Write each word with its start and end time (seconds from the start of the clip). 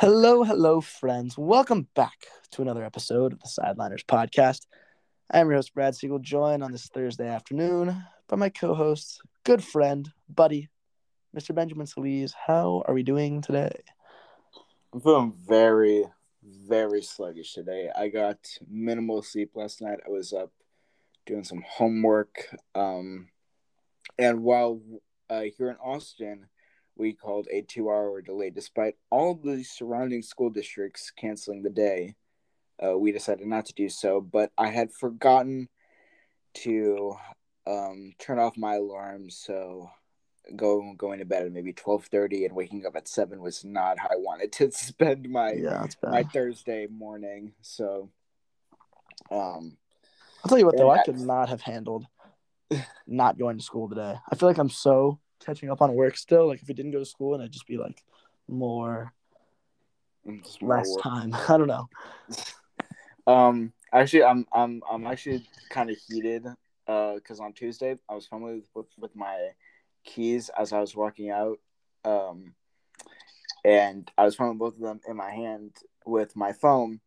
Hello, 0.00 0.44
hello, 0.44 0.80
friends. 0.80 1.36
Welcome 1.36 1.88
back 1.96 2.26
to 2.52 2.62
another 2.62 2.84
episode 2.84 3.32
of 3.32 3.40
the 3.40 3.48
Sideliners 3.48 4.04
podcast. 4.04 4.64
I'm 5.28 5.48
your 5.48 5.56
host, 5.56 5.74
Brad 5.74 5.96
Siegel, 5.96 6.20
joined 6.20 6.62
on 6.62 6.70
this 6.70 6.86
Thursday 6.86 7.26
afternoon 7.26 8.04
by 8.28 8.36
my 8.36 8.48
co 8.48 8.74
host, 8.74 9.20
good 9.42 9.60
friend, 9.60 10.08
buddy, 10.28 10.68
Mr. 11.36 11.52
Benjamin 11.52 11.88
Solis. 11.88 12.32
How 12.32 12.84
are 12.86 12.94
we 12.94 13.02
doing 13.02 13.42
today? 13.42 13.72
I'm 14.92 15.00
feeling 15.00 15.34
very, 15.48 16.04
very 16.44 17.02
sluggish 17.02 17.54
today. 17.54 17.90
I 17.92 18.06
got 18.06 18.38
minimal 18.70 19.24
sleep 19.24 19.50
last 19.56 19.82
night. 19.82 19.98
I 20.06 20.10
was 20.10 20.32
up 20.32 20.52
doing 21.26 21.42
some 21.42 21.64
homework. 21.66 22.54
Um, 22.72 23.30
and 24.16 24.44
while 24.44 24.80
uh, 25.28 25.46
here 25.58 25.70
in 25.70 25.76
Austin, 25.78 26.46
we 26.98 27.12
called 27.12 27.46
a 27.50 27.62
two 27.62 27.88
hour 27.88 28.20
delay. 28.20 28.50
Despite 28.50 28.96
all 29.10 29.34
the 29.34 29.62
surrounding 29.62 30.22
school 30.22 30.50
districts 30.50 31.10
canceling 31.16 31.62
the 31.62 31.70
day, 31.70 32.16
uh, 32.84 32.98
we 32.98 33.12
decided 33.12 33.46
not 33.46 33.66
to 33.66 33.72
do 33.72 33.88
so. 33.88 34.20
But 34.20 34.50
I 34.58 34.68
had 34.68 34.92
forgotten 34.92 35.68
to 36.54 37.14
um, 37.66 38.12
turn 38.18 38.38
off 38.38 38.56
my 38.56 38.74
alarm, 38.74 39.30
so 39.30 39.90
go 40.56 40.94
going 40.96 41.18
to 41.18 41.24
bed 41.24 41.46
at 41.46 41.52
maybe 41.52 41.72
twelve 41.72 42.06
thirty 42.06 42.44
and 42.44 42.54
waking 42.54 42.84
up 42.84 42.96
at 42.96 43.08
seven 43.08 43.40
was 43.40 43.64
not 43.64 43.98
how 43.98 44.08
I 44.08 44.16
wanted 44.16 44.52
to 44.52 44.70
spend 44.72 45.28
my 45.30 45.52
Yeah, 45.52 45.86
my 46.02 46.24
Thursday 46.24 46.86
morning. 46.90 47.52
So, 47.62 48.10
um, 49.30 49.76
I'll 50.42 50.48
tell 50.48 50.58
you 50.58 50.66
what, 50.66 50.76
though, 50.76 50.90
I 50.90 51.04
could 51.04 51.20
not 51.20 51.48
have 51.48 51.60
handled 51.62 52.06
not 53.06 53.38
going 53.38 53.56
to 53.56 53.64
school 53.64 53.88
today. 53.88 54.16
I 54.30 54.34
feel 54.34 54.48
like 54.48 54.58
I'm 54.58 54.68
so 54.68 55.18
catching 55.44 55.70
up 55.70 55.82
on 55.82 55.94
work 55.94 56.16
still. 56.16 56.48
Like, 56.48 56.62
if 56.62 56.68
we 56.68 56.74
didn't 56.74 56.92
go 56.92 56.98
to 56.98 57.04
school, 57.04 57.34
and 57.34 57.42
I'd 57.42 57.50
just 57.50 57.66
be 57.66 57.76
like 57.76 58.02
more, 58.48 59.12
just 60.42 60.62
less 60.62 60.94
time. 61.02 61.34
I 61.48 61.56
don't 61.56 61.68
know. 61.68 61.88
Um, 63.26 63.72
actually, 63.92 64.24
I'm 64.24 64.46
I'm 64.52 64.82
I'm 64.90 65.06
actually 65.06 65.46
kind 65.70 65.90
of 65.90 65.96
heated. 66.08 66.46
Uh, 66.88 67.16
because 67.16 67.38
on 67.38 67.52
Tuesday 67.52 67.96
I 68.08 68.14
was 68.14 68.26
fumbling 68.26 68.62
with, 68.74 68.86
with 68.98 69.14
my 69.14 69.50
keys 70.04 70.50
as 70.58 70.72
I 70.72 70.80
was 70.80 70.96
walking 70.96 71.30
out. 71.30 71.58
Um, 72.02 72.54
and 73.62 74.10
I 74.16 74.24
was 74.24 74.36
holding 74.36 74.56
both 74.56 74.74
of 74.74 74.80
them 74.80 75.00
in 75.06 75.16
my 75.16 75.30
hand 75.30 75.76
with 76.06 76.34
my 76.34 76.54
phone, 76.54 77.00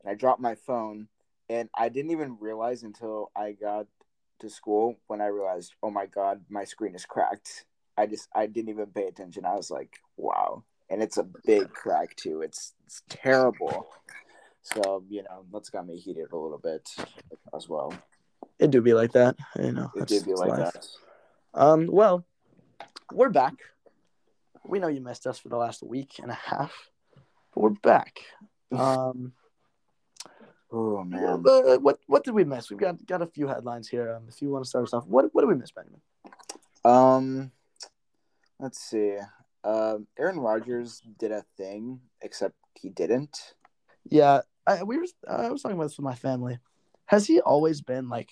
and 0.00 0.10
I 0.10 0.14
dropped 0.14 0.40
my 0.40 0.54
phone, 0.54 1.08
and 1.48 1.68
I 1.76 1.88
didn't 1.88 2.12
even 2.12 2.36
realize 2.38 2.84
until 2.84 3.32
I 3.34 3.52
got 3.52 3.86
to 4.40 4.50
school 4.50 4.96
when 5.08 5.20
I 5.20 5.26
realized, 5.26 5.74
oh 5.82 5.90
my 5.90 6.06
god, 6.06 6.44
my 6.48 6.64
screen 6.64 6.94
is 6.94 7.04
cracked. 7.04 7.64
I 7.96 8.06
just 8.06 8.28
I 8.34 8.46
didn't 8.46 8.70
even 8.70 8.86
pay 8.86 9.06
attention. 9.06 9.44
I 9.44 9.54
was 9.54 9.70
like, 9.70 9.98
wow, 10.16 10.64
and 10.90 11.02
it's 11.02 11.16
a 11.16 11.26
big 11.44 11.72
crack 11.72 12.14
too. 12.16 12.42
It's 12.42 12.74
it's 12.86 13.02
terrible. 13.08 13.88
So 14.62 15.04
you 15.08 15.22
know 15.22 15.44
that's 15.52 15.70
got 15.70 15.86
me 15.86 15.96
heated 15.96 16.32
a 16.32 16.36
little 16.36 16.58
bit 16.58 16.88
as 17.54 17.68
well. 17.68 17.94
It 18.58 18.70
do 18.70 18.80
be 18.80 18.94
like 18.94 19.12
that. 19.12 19.36
You 19.58 19.72
know, 19.72 19.90
It 19.94 20.06
did 20.06 20.24
be 20.24 20.34
like 20.34 20.50
life. 20.50 20.72
that. 20.72 20.88
Um, 21.54 21.86
well, 21.90 22.24
we're 23.12 23.30
back. 23.30 23.54
We 24.64 24.78
know 24.78 24.88
you 24.88 25.00
missed 25.00 25.26
us 25.26 25.38
for 25.38 25.48
the 25.48 25.56
last 25.56 25.82
week 25.82 26.18
and 26.20 26.30
a 26.30 26.34
half, 26.34 26.72
but 27.54 27.60
we're 27.60 27.70
back. 27.70 28.18
Um, 28.72 29.32
Oh 30.72 31.04
man. 31.04 31.44
uh, 31.46 31.76
what 31.78 32.00
what 32.08 32.24
did 32.24 32.34
we 32.34 32.44
miss? 32.44 32.70
We've 32.70 32.78
got 32.78 33.04
got 33.06 33.22
a 33.22 33.26
few 33.26 33.46
headlines 33.46 33.88
here. 33.88 34.16
Um, 34.16 34.24
if 34.28 34.42
you 34.42 34.50
want 34.50 34.64
to 34.64 34.68
start 34.68 34.84
us 34.84 34.92
off, 34.92 35.06
what 35.06 35.32
what 35.32 35.42
did 35.42 35.48
we 35.48 35.54
miss, 35.54 35.70
Benjamin? 35.70 36.00
Um, 36.84 37.52
let's 38.58 38.80
see. 38.80 39.16
Um, 39.64 40.06
Aaron 40.18 40.38
Rodgers 40.38 41.02
did 41.18 41.32
a 41.32 41.44
thing, 41.56 42.00
except 42.22 42.54
he 42.74 42.90
didn't. 42.90 43.54
Yeah, 44.08 44.42
I 44.66 44.82
we 44.82 44.98
were 44.98 45.06
I 45.28 45.50
was 45.50 45.62
talking 45.62 45.76
about 45.76 45.84
this 45.84 45.96
with 45.96 46.04
my 46.04 46.14
family. 46.14 46.58
Has 47.06 47.26
he 47.26 47.40
always 47.40 47.80
been 47.80 48.08
like 48.08 48.30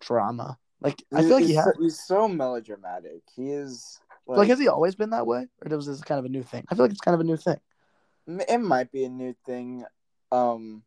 drama? 0.00 0.58
Like 0.80 1.02
I 1.14 1.22
feel 1.22 1.32
like 1.32 1.42
he 1.42 1.48
he's, 1.48 1.56
has. 1.56 1.64
so, 1.64 1.82
he's 1.82 2.00
so 2.00 2.28
melodramatic. 2.28 3.22
He 3.34 3.50
is 3.50 4.00
like, 4.26 4.38
Like, 4.38 4.48
has 4.48 4.58
he 4.58 4.68
always 4.68 4.94
been 4.94 5.10
that 5.10 5.26
way, 5.26 5.46
or 5.64 5.76
was 5.76 5.86
this 5.86 6.00
kind 6.02 6.18
of 6.18 6.24
a 6.24 6.28
new 6.28 6.42
thing? 6.42 6.64
I 6.70 6.74
feel 6.74 6.84
like 6.84 6.92
it's 6.92 7.00
kind 7.00 7.14
of 7.14 7.20
a 7.20 7.24
new 7.24 7.36
thing. 7.36 7.58
it 8.26 8.60
might 8.60 8.92
be 8.92 9.04
a 9.04 9.08
new 9.08 9.34
thing. 9.44 9.84
Um, 10.32 10.82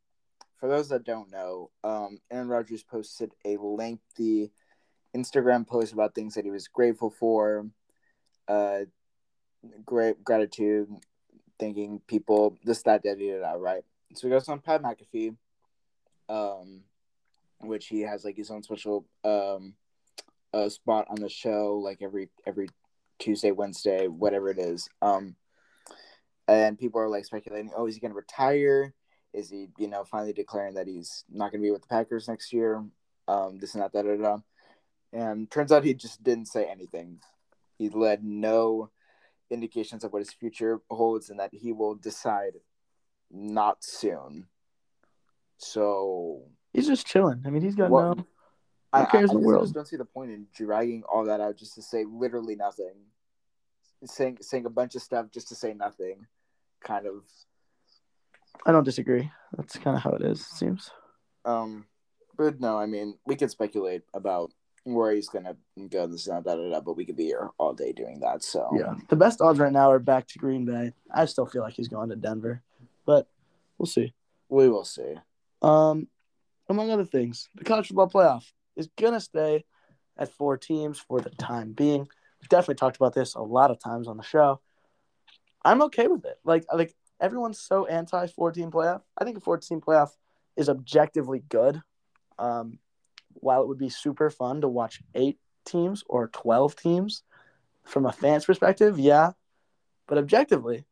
for 0.57 0.69
those 0.69 0.89
that 0.89 1.03
don't 1.03 1.29
know, 1.31 1.69
um, 1.83 2.19
Aaron 2.31 2.47
Rodgers 2.47 2.83
posted 2.83 3.33
a 3.43 3.57
lengthy 3.57 4.51
Instagram 5.15 5.67
post 5.67 5.93
about 5.93 6.15
things 6.15 6.35
that 6.35 6.45
he 6.45 6.51
was 6.51 6.67
grateful 6.67 7.09
for, 7.09 7.67
uh, 8.47 8.79
great 9.85 10.23
gratitude, 10.23 10.89
thanking 11.59 12.01
people, 12.07 12.57
this, 12.63 12.81
that, 12.83 13.03
that, 13.03 13.17
that, 13.17 13.39
that, 13.41 13.59
right? 13.59 13.83
So 14.15 14.27
he 14.27 14.31
goes 14.31 14.49
on 14.49 14.59
Pat 14.59 14.81
McAfee, 14.81 15.35
um, 16.29 16.81
which 17.61 17.87
he 17.87 18.01
has 18.01 18.23
like 18.23 18.37
his 18.37 18.51
own 18.51 18.63
special 18.63 19.05
um, 19.23 19.73
uh, 20.53 20.69
spot 20.69 21.07
on 21.09 21.15
the 21.15 21.29
show, 21.29 21.79
like 21.83 21.99
every 22.01 22.29
every 22.45 22.69
Tuesday, 23.19 23.51
Wednesday, 23.51 24.07
whatever 24.07 24.49
it 24.49 24.59
is. 24.59 24.87
Um, 25.01 25.35
and 26.47 26.77
people 26.77 26.99
are 26.99 27.09
like 27.09 27.25
speculating, 27.25 27.71
oh, 27.75 27.87
is 27.87 27.95
he 27.95 28.01
going 28.01 28.11
to 28.11 28.17
retire? 28.17 28.93
Is 29.33 29.49
he, 29.49 29.69
you 29.77 29.87
know, 29.87 30.03
finally 30.03 30.33
declaring 30.33 30.75
that 30.75 30.87
he's 30.87 31.23
not 31.29 31.51
going 31.51 31.61
to 31.61 31.65
be 31.65 31.71
with 31.71 31.81
the 31.81 31.87
Packers 31.87 32.27
next 32.27 32.53
year? 32.53 32.83
Um, 33.27 33.57
this 33.59 33.73
and 33.73 33.83
that, 33.83 33.93
da 33.93 34.01
da 34.01 34.15
da. 34.17 34.37
And 35.13 35.49
turns 35.49 35.71
out 35.71 35.83
he 35.83 35.93
just 35.93 36.21
didn't 36.23 36.47
say 36.47 36.65
anything. 36.65 37.19
He 37.77 37.89
led 37.89 38.23
no 38.23 38.89
indications 39.49 40.03
of 40.03 40.13
what 40.13 40.19
his 40.21 40.31
future 40.33 40.79
holds, 40.89 41.29
and 41.29 41.39
that 41.39 41.53
he 41.53 41.71
will 41.71 41.95
decide 41.95 42.53
not 43.31 43.83
soon. 43.83 44.47
So 45.57 46.43
He's 46.73 46.87
just 46.87 47.05
chilling. 47.05 47.43
I 47.45 47.49
mean, 47.49 47.61
he's 47.61 47.75
got 47.75 47.89
What- 47.91 48.17
no. 48.17 48.25
I, 48.91 49.01
Who 49.03 49.11
cares 49.11 49.29
I, 49.31 49.33
I 49.33 49.37
the 49.37 49.41
I 49.41 49.45
world? 49.45 49.63
just 49.63 49.73
don't 49.73 49.87
see 49.87 49.95
the 49.95 50.05
point 50.05 50.29
in 50.31 50.45
dragging 50.53 51.03
all 51.11 51.25
that 51.25 51.41
out 51.41 51.57
just 51.57 51.73
to 51.75 51.81
say 51.81 52.03
literally 52.05 52.55
nothing. 52.55 52.93
Saying 54.05 54.37
saying 54.41 54.65
a 54.65 54.69
bunch 54.69 54.95
of 54.95 55.01
stuff 55.01 55.31
just 55.31 55.47
to 55.47 55.55
say 55.55 55.73
nothing, 55.73 56.27
kind 56.83 57.07
of. 57.07 57.23
I 58.65 58.71
don't 58.71 58.83
disagree. 58.83 59.31
That's 59.57 59.77
kind 59.77 59.95
of 59.95 60.03
how 60.03 60.11
it 60.11 60.21
is. 60.21 60.41
It 60.41 60.55
seems. 60.57 60.91
Um, 61.45 61.85
but 62.37 62.59
no, 62.59 62.77
I 62.77 62.85
mean 62.85 63.17
we 63.25 63.35
could 63.35 63.49
speculate 63.49 64.01
about 64.13 64.51
where 64.83 65.11
he's 65.13 65.29
gonna 65.29 65.55
go. 65.89 66.07
This 66.07 66.27
and 66.27 66.37
that, 66.37 66.43
da, 66.43 66.55
da, 66.55 66.69
da, 66.69 66.79
but 66.81 66.97
we 66.97 67.05
could 67.05 67.15
be 67.15 67.25
here 67.25 67.49
all 67.57 67.73
day 67.73 67.91
doing 67.93 68.19
that. 68.19 68.43
So 68.43 68.69
Yeah, 68.77 68.95
the 69.09 69.15
best 69.15 69.41
odds 69.41 69.59
right 69.59 69.71
now 69.71 69.91
are 69.91 69.99
back 69.99 70.27
to 70.29 70.39
Green 70.39 70.65
Bay. 70.65 70.93
I 71.13 71.25
still 71.25 71.45
feel 71.45 71.61
like 71.61 71.73
he's 71.73 71.87
going 71.87 72.09
to 72.09 72.15
Denver, 72.15 72.61
but 73.05 73.27
we'll 73.77 73.85
see. 73.85 74.13
we 74.49 74.69
will 74.69 74.85
see. 74.85 75.15
Um, 75.61 76.07
among 76.69 76.91
other 76.91 77.05
things, 77.05 77.49
the 77.55 77.63
college 77.63 77.87
football 77.87 78.09
playoff 78.09 78.51
is 78.75 78.89
gonna 78.97 79.19
stay 79.19 79.63
at 80.17 80.31
four 80.33 80.57
teams 80.57 80.99
for 80.99 81.21
the 81.21 81.29
time 81.31 81.73
being. 81.73 82.07
We've 82.41 82.49
definitely 82.49 82.75
talked 82.75 82.97
about 82.97 83.13
this 83.13 83.35
a 83.35 83.41
lot 83.41 83.71
of 83.71 83.79
times 83.79 84.07
on 84.07 84.17
the 84.17 84.23
show. 84.23 84.59
I'm 85.63 85.81
okay 85.83 86.07
with 86.07 86.25
it. 86.25 86.39
Like, 86.43 86.65
like 86.73 86.93
everyone's 87.21 87.59
so 87.59 87.85
anti 87.85 88.27
four 88.27 88.51
team 88.51 88.69
playoff. 88.69 89.01
I 89.17 89.23
think 89.23 89.37
a 89.37 89.39
four 89.39 89.57
team 89.57 89.79
playoff 89.81 90.09
is 90.57 90.69
objectively 90.69 91.43
good. 91.47 91.81
Um, 92.37 92.79
while 93.43 93.61
it 93.61 93.67
would 93.67 93.77
be 93.77 93.89
super 93.89 94.29
fun 94.29 94.61
to 94.61 94.69
watch 94.69 95.01
eight 95.15 95.37
teams 95.65 96.03
or 96.07 96.27
twelve 96.29 96.75
teams 96.75 97.23
from 97.83 98.05
a 98.05 98.11
fan's 98.11 98.45
perspective, 98.45 98.97
yeah, 98.97 99.31
but 100.07 100.17
objectively, 100.17 100.85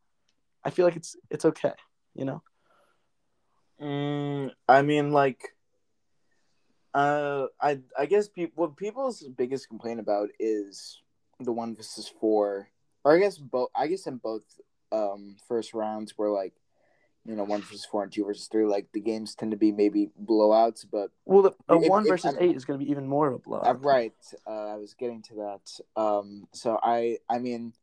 I 0.64 0.70
feel 0.70 0.86
like 0.86 0.96
it's 0.96 1.16
it's 1.30 1.46
okay. 1.46 1.74
You 2.14 2.26
know. 2.26 2.44
Mm, 3.82 4.52
I 4.68 4.82
mean, 4.84 5.12
like, 5.12 5.56
uh, 6.94 7.48
I 7.60 7.80
I 7.98 8.06
guess 8.06 8.28
people 8.28 8.54
what 8.56 8.78
people's 8.78 9.24
biggest 9.24 9.68
complaint 9.70 10.00
about 10.00 10.30
is 10.40 11.02
the 11.40 11.52
one 11.52 11.76
versus 11.76 12.12
four, 12.20 12.68
or 13.04 13.16
I 13.16 13.20
guess 13.20 13.38
both. 13.38 13.70
I 13.76 13.88
guess 13.88 14.06
in 14.06 14.18
both 14.18 14.44
um 14.92 15.38
first 15.48 15.74
rounds 15.74 16.14
where 16.18 16.30
like, 16.30 16.54
you 17.26 17.36
know, 17.36 17.44
one 17.44 17.62
versus 17.62 17.86
four 17.86 18.04
and 18.04 18.12
two 18.12 18.26
versus 18.26 18.48
three, 18.48 18.66
like 18.66 18.88
the 18.94 19.00
games 19.00 19.36
tend 19.36 19.52
to 19.52 19.58
be 19.58 19.72
maybe 19.72 20.10
blowouts, 20.24 20.86
but 20.92 21.12
Well, 21.26 21.44
the, 21.44 21.52
a 21.70 21.78
If- 21.80 21.90
one 21.90 22.04
if- 22.04 22.10
versus 22.10 22.36
eight 22.40 22.56
is 22.56 22.66
going 22.66 22.80
to 22.80 22.86
be 22.86 22.92
even 22.92 23.08
more 23.08 23.28
of 23.28 23.36
a 23.36 23.40
blowout. 23.40 23.68
uh, 23.68 23.74
right. 23.80 24.14
Uh, 24.48 24.68
I 24.74 24.76
was 24.78 24.94
getting 24.96 25.22
to 25.24 25.36
that. 25.36 25.80
Um, 26.02 26.48
so 26.52 26.80
I 26.82 27.20
I 27.30 27.38
mean, 27.40 27.74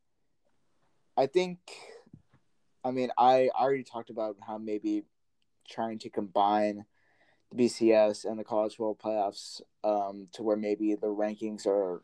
I 1.17 1.27
think, 1.27 1.59
I 2.83 2.91
mean, 2.91 3.11
I 3.17 3.49
I 3.55 3.63
already 3.63 3.83
talked 3.83 4.09
about 4.09 4.35
how 4.45 4.57
maybe 4.57 5.03
trying 5.67 5.99
to 5.99 6.09
combine 6.09 6.85
the 7.51 7.63
BCS 7.63 8.25
and 8.25 8.37
the 8.37 8.43
college 8.43 8.75
football 8.75 8.95
playoffs 8.95 9.61
um, 9.83 10.27
to 10.33 10.43
where 10.43 10.57
maybe 10.57 10.95
the 10.95 11.07
rankings 11.07 11.65
are 11.65 12.01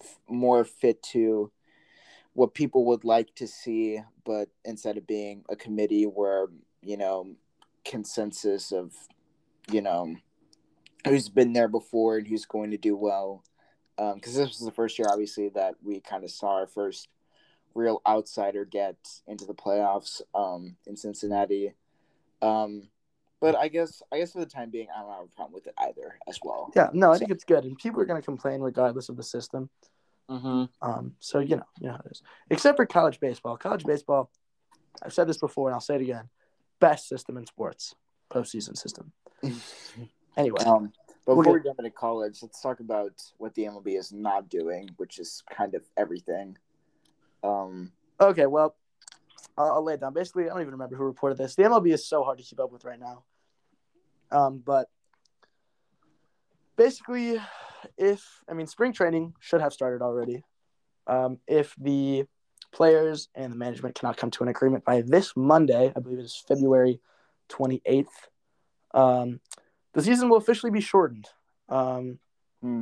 f- 0.00 0.18
more 0.28 0.62
fit 0.64 1.02
to 1.02 1.50
what 2.34 2.52
people 2.54 2.84
would 2.84 3.02
like 3.04 3.34
to 3.36 3.46
see, 3.46 4.00
but 4.24 4.48
instead 4.64 4.96
of 4.98 5.06
being 5.06 5.42
a 5.48 5.56
committee 5.56 6.04
where 6.04 6.48
you 6.86 6.96
know 6.96 7.34
consensus 7.84 8.72
of 8.72 8.92
you 9.70 9.80
know 9.82 10.14
who's 11.06 11.28
been 11.28 11.52
there 11.52 11.68
before 11.68 12.16
and 12.18 12.26
who's 12.26 12.46
going 12.46 12.70
to 12.70 12.76
do 12.76 12.96
well, 12.96 13.42
because 13.96 14.34
this 14.34 14.48
was 14.48 14.58
the 14.60 14.72
first 14.72 14.98
year, 14.98 15.08
obviously, 15.10 15.48
that 15.50 15.74
we 15.82 16.00
kind 16.00 16.24
of 16.24 16.30
saw 16.30 16.54
our 16.54 16.66
first 16.66 17.08
real 17.74 18.00
outsider 18.06 18.64
get 18.64 18.96
into 19.26 19.44
the 19.44 19.54
playoffs 19.54 20.22
um, 20.34 20.76
in 20.86 20.96
Cincinnati. 20.96 21.74
Um, 22.42 22.88
but 23.40 23.54
I 23.54 23.68
guess 23.68 24.02
I 24.12 24.18
guess 24.18 24.32
for 24.32 24.40
the 24.40 24.46
time 24.46 24.70
being, 24.70 24.88
I 24.94 25.00
don't 25.02 25.10
have 25.12 25.24
a 25.24 25.36
problem 25.36 25.52
with 25.52 25.66
it 25.66 25.74
either 25.78 26.18
as 26.26 26.38
well. 26.42 26.72
Yeah, 26.74 26.88
no, 26.92 27.10
I 27.10 27.14
So- 27.14 27.18
think 27.20 27.30
it's 27.32 27.44
good, 27.44 27.64
and 27.64 27.76
people 27.76 28.00
are 28.00 28.06
going 28.06 28.20
to 28.20 28.24
complain 28.24 28.60
regardless 28.60 29.08
of 29.08 29.16
the 29.16 29.22
system. 29.22 29.68
Mm-hmm. 30.30 30.64
Um, 30.82 31.14
so 31.20 31.38
you 31.38 31.56
know, 31.56 31.66
you 31.78 31.86
know 31.86 31.92
how 31.92 32.00
it 32.04 32.12
is. 32.12 32.22
Except 32.50 32.76
for 32.76 32.84
college 32.86 33.20
baseball. 33.20 33.56
College 33.56 33.84
baseball, 33.84 34.30
I've 35.02 35.12
said 35.12 35.28
this 35.28 35.38
before, 35.38 35.68
and 35.68 35.74
I'll 35.74 35.80
say 35.80 35.94
it 35.94 36.00
again: 36.00 36.28
best 36.80 37.08
system 37.08 37.36
in 37.36 37.46
sports, 37.46 37.94
postseason 38.30 38.76
system. 38.76 39.12
Anyway, 40.36 40.62
Um, 40.64 40.92
but 41.24 41.36
before 41.36 41.54
we 41.54 41.62
jump 41.62 41.78
into 41.78 41.90
college, 41.90 42.40
let's 42.42 42.60
talk 42.60 42.80
about 42.80 43.12
what 43.38 43.54
the 43.54 43.64
MLB 43.64 43.98
is 43.98 44.12
not 44.12 44.48
doing, 44.50 44.90
which 44.98 45.18
is 45.18 45.42
kind 45.50 45.74
of 45.74 45.82
everything. 45.96 46.58
Um, 47.42 47.92
okay, 48.20 48.46
well, 48.46 48.76
I'll, 49.56 49.72
I'll 49.72 49.84
lay 49.84 49.94
it 49.94 50.00
down. 50.00 50.12
Basically, 50.12 50.44
I 50.44 50.48
don't 50.48 50.60
even 50.60 50.72
remember 50.72 50.94
who 50.94 51.04
reported 51.04 51.38
this. 51.38 51.54
The 51.54 51.62
MLB 51.62 51.92
is 51.92 52.06
so 52.06 52.22
hard 52.22 52.38
to 52.38 52.44
keep 52.44 52.60
up 52.60 52.70
with 52.70 52.84
right 52.84 53.00
now. 53.00 53.24
Um, 54.30 54.62
but 54.64 54.90
basically, 56.76 57.40
if 57.96 58.22
I 58.48 58.52
mean, 58.52 58.66
spring 58.66 58.92
training 58.92 59.34
should 59.40 59.60
have 59.60 59.72
started 59.72 60.02
already. 60.02 60.44
Um, 61.06 61.38
if 61.46 61.74
the 61.78 62.26
players 62.72 63.28
and 63.34 63.52
the 63.52 63.56
management 63.56 63.94
cannot 63.94 64.16
come 64.16 64.30
to 64.32 64.42
an 64.42 64.48
agreement 64.48 64.84
by 64.84 65.02
this 65.02 65.32
Monday, 65.36 65.92
I 65.94 66.00
believe 66.00 66.18
it 66.18 66.24
is 66.24 66.44
February 66.46 67.00
28th, 67.48 68.06
um, 68.94 69.40
the 69.92 70.02
season 70.02 70.28
will 70.28 70.36
officially 70.36 70.70
be 70.70 70.80
shortened. 70.80 71.28
Um, 71.68 72.18
hmm. 72.60 72.80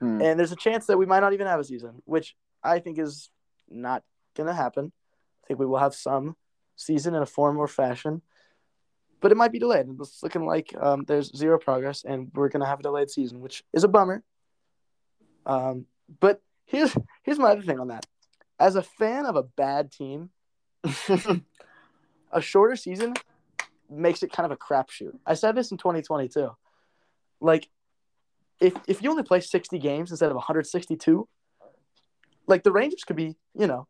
Hmm. 0.00 0.22
and 0.22 0.38
there's 0.38 0.52
a 0.52 0.56
chance 0.56 0.86
that 0.86 0.96
we 0.96 1.06
might 1.06 1.20
not 1.20 1.32
even 1.32 1.48
have 1.48 1.58
a 1.58 1.64
season, 1.64 2.02
which 2.04 2.36
I 2.62 2.78
think 2.78 2.98
is 2.98 3.30
not 3.68 4.04
going 4.36 4.46
to 4.46 4.54
happen. 4.54 4.92
I 5.42 5.46
think 5.46 5.58
we 5.58 5.66
will 5.66 5.78
have 5.78 5.94
some 5.94 6.36
season 6.76 7.14
in 7.14 7.22
a 7.22 7.26
form 7.26 7.58
or 7.58 7.66
fashion, 7.66 8.22
but 9.20 9.32
it 9.32 9.36
might 9.36 9.50
be 9.50 9.58
delayed. 9.58 9.86
It's 10.00 10.22
looking 10.22 10.46
like 10.46 10.72
um, 10.78 11.04
there's 11.04 11.36
zero 11.36 11.58
progress, 11.58 12.04
and 12.04 12.30
we're 12.34 12.48
going 12.48 12.60
to 12.60 12.66
have 12.66 12.80
a 12.80 12.84
delayed 12.84 13.10
season, 13.10 13.40
which 13.40 13.64
is 13.72 13.82
a 13.82 13.88
bummer. 13.88 14.22
Um, 15.44 15.86
but 16.20 16.40
here's 16.66 16.96
here's 17.22 17.38
my 17.38 17.50
other 17.50 17.62
thing 17.62 17.80
on 17.80 17.88
that. 17.88 18.06
As 18.58 18.76
a 18.76 18.82
fan 18.82 19.26
of 19.26 19.36
a 19.36 19.42
bad 19.42 19.92
team, 19.92 20.30
a 22.32 22.40
shorter 22.40 22.76
season 22.76 23.14
makes 23.90 24.22
it 24.22 24.32
kind 24.32 24.50
of 24.50 24.52
a 24.52 24.56
crapshoot. 24.56 25.16
I 25.24 25.34
said 25.34 25.54
this 25.54 25.70
in 25.70 25.78
2022. 25.78 26.50
Like, 27.40 27.68
if 28.60 28.74
if 28.88 29.02
you 29.02 29.10
only 29.10 29.22
play 29.22 29.40
60 29.40 29.78
games 29.78 30.10
instead 30.10 30.30
of 30.30 30.36
162, 30.36 31.28
like 32.46 32.64
the 32.64 32.72
Rangers 32.72 33.04
could 33.04 33.16
be, 33.16 33.36
you 33.54 33.66
know, 33.66 33.86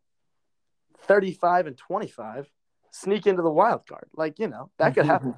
35 1.02 1.68
and 1.68 1.78
25, 1.78 2.50
sneak 2.90 3.26
into 3.26 3.42
the 3.42 3.50
wild 3.50 3.86
card. 3.86 4.08
Like, 4.14 4.38
you 4.38 4.48
know, 4.48 4.70
that 4.78 4.94
could 4.94 5.06
happen. 5.06 5.34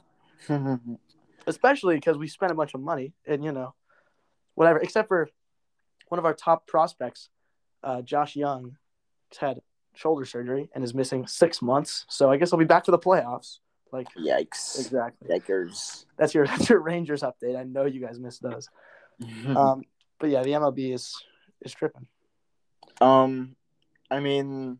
Especially 1.47 1.95
because 1.95 2.19
we 2.19 2.27
spent 2.29 2.53
a 2.53 2.55
bunch 2.55 2.75
of 2.75 2.81
money 2.81 3.13
and, 3.27 3.45
you 3.45 3.53
know, 3.53 3.75
whatever, 4.55 4.79
except 4.79 5.09
for 5.09 5.29
one 6.09 6.19
of 6.19 6.25
our 6.25 6.35
top 6.35 6.67
prospects, 6.67 7.31
uh, 7.83 8.03
Josh 8.03 8.37
Jung, 8.37 8.77
had 9.39 9.61
shoulder 9.95 10.25
surgery 10.25 10.69
and 10.75 10.83
is 10.85 10.95
missing 10.95 11.27
six 11.27 11.61
months. 11.61 12.07
So 12.09 12.31
I 12.31 12.37
guess 12.37 12.53
I'll 12.53 12.59
be 12.59 12.65
back 12.65 12.85
for 12.85 12.91
the 12.91 12.99
playoffs. 12.99 13.59
Like, 13.93 14.09
Yikes! 14.15 14.79
exactly. 14.79 15.29
Yikers! 15.29 16.05
That's 16.17 16.35
your 16.35 16.47
that's 16.49 16.69
your 16.69 16.81
Rangers 16.81 17.23
update. 17.23 17.59
I 17.59 17.65
know 17.65 17.87
you 17.87 18.01
guys 18.01 18.19
missed 18.19 18.43
those. 18.43 18.69
Um, 19.55 19.83
but 20.19 20.31
yeah, 20.31 20.43
the 20.43 20.53
MLB 20.53 20.95
is 20.95 21.15
is 21.61 21.75
tripping. 21.75 22.07
Um, 23.03 23.55
I 24.11 24.21
mean, 24.21 24.79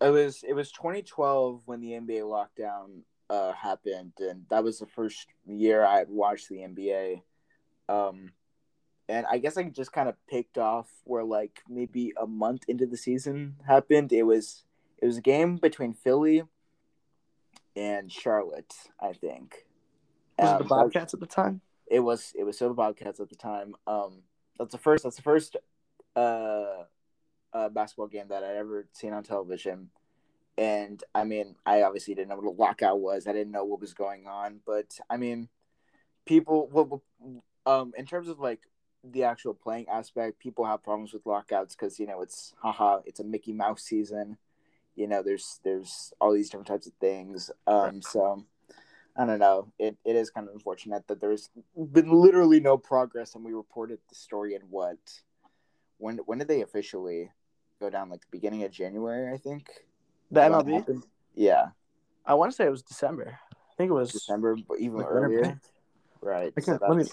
it 0.00 0.10
was 0.10 0.44
it 0.46 0.52
was 0.52 0.70
2012 0.70 1.62
when 1.64 1.80
the 1.80 1.92
NBA 1.92 2.22
lockdown 2.22 3.00
uh 3.28 3.52
happened, 3.54 4.12
and 4.20 4.44
that 4.50 4.62
was 4.62 4.78
the 4.78 4.86
first 4.86 5.26
year 5.46 5.84
I 5.84 5.98
had 5.98 6.10
watched 6.10 6.48
the 6.48 6.58
NBA. 6.58 7.22
Um, 7.88 8.30
and 9.12 9.26
I 9.30 9.38
guess 9.38 9.58
I 9.58 9.64
just 9.64 9.92
kind 9.92 10.08
of 10.10 10.16
picked 10.28 10.58
off 10.58 10.88
where 11.04 11.24
like 11.24 11.62
maybe 11.68 12.14
a 12.20 12.26
month 12.26 12.64
into 12.68 12.86
the 12.86 12.98
season 12.98 13.56
happened. 13.66 14.12
It 14.12 14.24
was 14.24 14.64
it 14.98 15.06
was 15.06 15.18
a 15.18 15.22
game 15.22 15.58
between 15.58 15.94
Philly 15.94 16.44
and 17.76 18.12
Charlotte, 18.12 18.74
I 19.00 19.12
think. 19.14 19.66
Was 20.40 20.52
Um, 20.52 20.56
it 20.56 20.58
the 20.58 20.64
Bobcats 20.64 21.14
at 21.14 21.20
the 21.20 21.26
time? 21.26 21.62
it 21.86 22.00
was 22.00 22.32
it 22.38 22.44
was 22.44 22.58
so 22.58 22.68
the 22.68 22.74
Bobcats 22.74 23.20
at 23.20 23.30
the 23.30 23.36
time. 23.36 23.76
Um, 23.86 24.24
that's 24.58 24.72
the 24.72 24.78
first 24.78 25.04
that's 25.04 25.16
the 25.16 25.22
first 25.22 25.56
uh, 26.16 26.84
uh 27.54 27.70
basketball 27.70 28.08
game 28.08 28.28
that 28.30 28.44
I'd 28.44 28.56
ever 28.56 28.88
seen 28.92 29.14
on 29.14 29.24
television, 29.24 29.90
and 30.58 31.02
I 31.14 31.24
mean 31.24 31.56
I 31.66 31.82
obviously 31.82 32.14
didn't 32.14 32.30
know 32.30 32.36
what 32.36 32.46
a 32.46 32.62
lockout 32.62 33.00
was. 33.00 33.28
I 33.28 33.32
didn't 33.32 33.52
know 33.52 33.64
what 33.64 33.80
was 33.80 33.94
going 33.94 34.26
on, 34.28 34.60
but 34.66 34.98
I 35.10 35.18
mean, 35.18 35.50
people 36.26 36.68
well, 36.72 37.02
um 37.66 37.94
in 37.96 38.06
terms 38.06 38.28
of 38.28 38.40
like 38.40 38.60
the 39.04 39.24
actual 39.24 39.54
playing 39.54 39.88
aspect, 39.88 40.38
people 40.38 40.64
have 40.64 40.82
problems 40.82 41.12
with 41.12 41.26
lockouts 41.26 41.74
because 41.74 41.98
you 41.98 42.06
know 42.06 42.22
it's 42.22 42.54
haha 42.60 43.00
it's 43.04 43.20
a 43.20 43.24
Mickey 43.24 43.52
Mouse 43.52 43.82
season. 43.82 44.36
You 44.94 45.06
know, 45.06 45.22
there's 45.22 45.60
there's 45.64 46.12
all 46.20 46.32
these 46.32 46.50
different 46.50 46.68
types 46.68 46.86
of 46.86 46.92
things. 47.00 47.50
Um, 47.66 48.02
so 48.02 48.44
I 49.16 49.26
don't 49.26 49.38
know. 49.38 49.72
It, 49.78 49.96
it 50.04 50.16
is 50.16 50.30
kind 50.30 50.48
of 50.48 50.54
unfortunate 50.54 51.06
that 51.08 51.20
there's 51.20 51.50
been 51.76 52.10
literally 52.10 52.60
no 52.60 52.76
progress, 52.78 53.34
and 53.34 53.44
we 53.44 53.52
reported 53.52 53.98
the 54.08 54.14
story 54.14 54.54
in 54.54 54.62
what? 54.70 54.98
When 55.98 56.18
when 56.18 56.38
did 56.38 56.48
they 56.48 56.62
officially 56.62 57.30
go 57.80 57.90
down? 57.90 58.10
Like 58.10 58.20
the 58.20 58.26
beginning 58.30 58.64
of 58.64 58.70
January, 58.70 59.32
I 59.32 59.38
think. 59.38 59.68
The 60.30 60.40
MLB. 60.40 61.02
Yeah, 61.34 61.68
I 62.24 62.34
want 62.34 62.52
to 62.52 62.56
say 62.56 62.66
it 62.66 62.70
was 62.70 62.82
December. 62.82 63.38
I 63.50 63.74
think 63.76 63.90
it 63.90 63.94
was 63.94 64.12
December, 64.12 64.56
but 64.68 64.78
even 64.78 64.98
like 64.98 65.06
earlier. 65.08 65.60
Right. 66.20 66.52
I 66.56 66.60
can't, 66.60 66.80
let 66.80 66.96
me. 66.96 67.04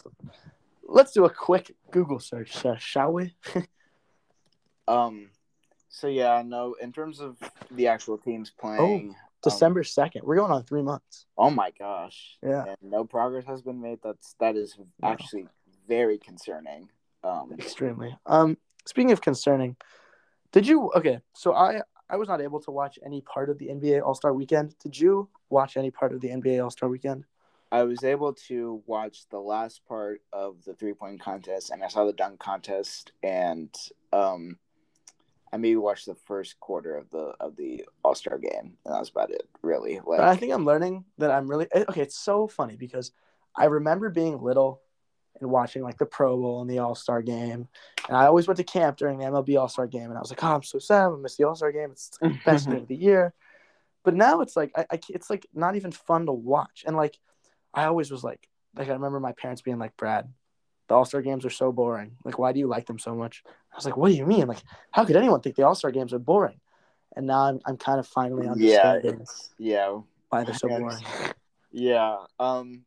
Let's 0.92 1.12
do 1.12 1.26
a 1.26 1.30
quick 1.30 1.76
Google 1.92 2.20
search, 2.20 2.66
uh, 2.66 2.78
shall 2.78 3.14
we? 3.14 3.34
Um. 4.88 5.30
So 5.90 6.08
yeah, 6.08 6.42
no. 6.44 6.76
In 6.82 6.92
terms 6.92 7.20
of 7.20 7.38
the 7.72 7.88
actual 7.88 8.18
teams 8.18 8.50
playing, 8.52 9.10
um, 9.10 9.16
December 9.44 9.84
second. 9.84 10.24
We're 10.26 10.36
going 10.38 10.52
on 10.52 10.64
three 10.64 10.82
months. 10.82 11.26
oh 11.38 11.52
my 11.52 11.72
gosh. 11.78 12.38
Yeah. 12.42 12.66
And 12.82 12.92
no 12.92 13.06
progress 13.06 13.46
has 13.46 13.62
been 13.62 13.82
made. 13.82 14.00
That's 14.04 14.36
that 14.40 14.56
is 14.56 14.78
No. 15.02 15.10
actually 15.10 15.46
very 15.88 16.18
concerning. 16.18 16.90
Um. 17.24 17.52
Extremely. 17.54 18.18
Um, 18.26 18.58
speaking 18.86 19.12
of 19.12 19.22
concerning, 19.22 19.76
did 20.52 20.68
you? 20.68 20.92
Okay, 20.96 21.20
so 21.34 21.54
I 21.54 21.82
I 22.10 22.16
was 22.18 22.28
not 22.28 22.42
able 22.42 22.60
to 22.62 22.72
watch 22.72 22.98
any 23.06 23.22
part 23.22 23.52
of 23.52 23.60
the 23.60 23.68
NBA 23.68 24.02
All 24.04 24.16
Star 24.16 24.34
Weekend. 24.34 24.76
Did 24.80 25.00
you 25.00 25.30
watch 25.52 25.78
any 25.78 25.92
part 25.92 26.14
of 26.14 26.22
the 26.22 26.30
NBA 26.30 26.64
All 26.64 26.72
Star 26.72 26.90
Weekend? 26.90 27.26
I 27.72 27.84
was 27.84 28.04
able 28.04 28.34
to 28.48 28.82
watch 28.88 29.30
the 29.30 29.40
last 29.40 29.86
part 29.88 30.22
of 30.34 30.64
the 30.66 30.74
three 30.74 30.94
point 30.94 31.22
contest, 31.22 31.70
and 31.70 31.84
I 31.84 31.88
saw 31.88 32.06
the 32.06 32.14
dunk 32.14 32.40
contest, 32.40 33.12
and 33.22 33.74
um, 34.12 34.58
I 35.54 35.58
maybe 35.58 35.76
watched 35.76 36.08
the 36.08 36.16
first 36.16 36.60
quarter 36.60 36.96
of 36.96 37.10
the 37.12 37.34
of 37.40 37.56
the 37.56 37.86
All 38.04 38.16
Star 38.16 38.40
game, 38.40 38.78
and 38.86 38.94
that 38.94 39.00
was 39.00 39.10
about 39.10 39.32
it. 39.32 39.48
Really, 39.62 40.00
like 40.06 40.20
I 40.20 40.36
think 40.36 40.54
I'm 40.54 40.66
learning 40.66 41.06
that 41.20 41.30
I'm 41.30 41.48
really 41.48 41.68
okay. 41.76 42.02
It's 42.02 42.18
so 42.18 42.48
funny 42.48 42.76
because 42.76 43.12
I 43.56 43.66
remember 43.66 44.10
being 44.10 44.42
little 44.42 44.82
and 45.40 45.50
watching 45.50 45.84
like 45.84 45.98
the 45.98 46.06
Pro 46.06 46.38
Bowl 46.38 46.62
and 46.62 46.70
the 46.70 46.80
All 46.80 46.96
Star 46.96 47.22
game, 47.22 47.68
and 48.08 48.18
I 48.18 48.26
always 48.26 48.48
went 48.48 48.58
to 48.58 48.64
camp 48.64 48.98
during 48.98 49.20
the 49.20 49.26
MLB 49.26 49.60
All 49.60 49.70
Star 49.70 49.86
game, 49.86 50.10
and 50.10 50.18
I 50.18 50.22
was 50.22 50.32
like, 50.32 50.44
oh, 50.44 50.56
I'm 50.56 50.64
so 50.64 50.80
sad 50.80 51.06
I 51.06 51.16
missed 51.16 51.38
the 51.38 51.48
All 51.48 51.56
Star 51.56 51.72
game. 51.72 51.92
It's 51.92 52.10
the 52.20 52.36
best 52.46 52.68
game 52.68 52.78
of 52.78 52.88
the 52.88 52.96
year. 52.96 53.34
But 54.04 54.16
now 54.16 54.42
it's 54.42 54.56
like 54.56 54.72
I, 54.76 54.86
I 54.92 55.00
it's 55.10 55.30
like 55.30 55.46
not 55.54 55.76
even 55.76 55.92
fun 55.92 56.26
to 56.26 56.34
watch, 56.34 56.84
and 56.88 56.96
like 56.96 57.20
I 57.74 57.86
always 57.86 58.12
was 58.12 58.24
like 58.24 58.48
like 58.76 58.90
I 58.90 58.94
remember 58.94 59.20
my 59.20 59.34
parents 59.34 59.62
being 59.62 59.80
like, 59.80 59.96
Brad, 59.98 60.32
the 60.88 60.96
All 60.96 61.06
Star 61.06 61.22
games 61.22 61.46
are 61.46 61.50
so 61.50 61.72
boring. 61.72 62.12
Like, 62.24 62.38
why 62.38 62.52
do 62.52 62.60
you 62.60 62.68
like 62.68 62.86
them 62.86 63.00
so 63.00 63.16
much? 63.16 63.44
I 63.48 63.76
was 63.76 63.86
like, 63.86 63.98
what 63.98 64.10
do 64.10 64.16
you 64.16 64.26
mean? 64.26 64.48
Like, 64.48 64.62
how 64.92 65.06
could 65.06 65.16
anyone 65.16 65.42
think 65.42 65.56
the 65.56 65.66
All 65.66 65.76
Star 65.76 65.92
games 65.92 66.14
are 66.14 66.20
boring? 66.20 66.60
And 67.16 67.28
now 67.28 67.46
I'm 67.46 67.60
I'm 67.66 67.78
kind 67.78 68.00
of 68.00 68.08
finally 68.08 68.46
yeah, 68.46 68.52
understanding 68.52 69.22
it's 69.22 69.50
yeah, 69.58 70.00
why 70.30 70.44
they're 70.44 70.54
so 70.54 70.68
boring. 70.68 71.04
yeah. 71.72 72.18
Um, 72.40 72.84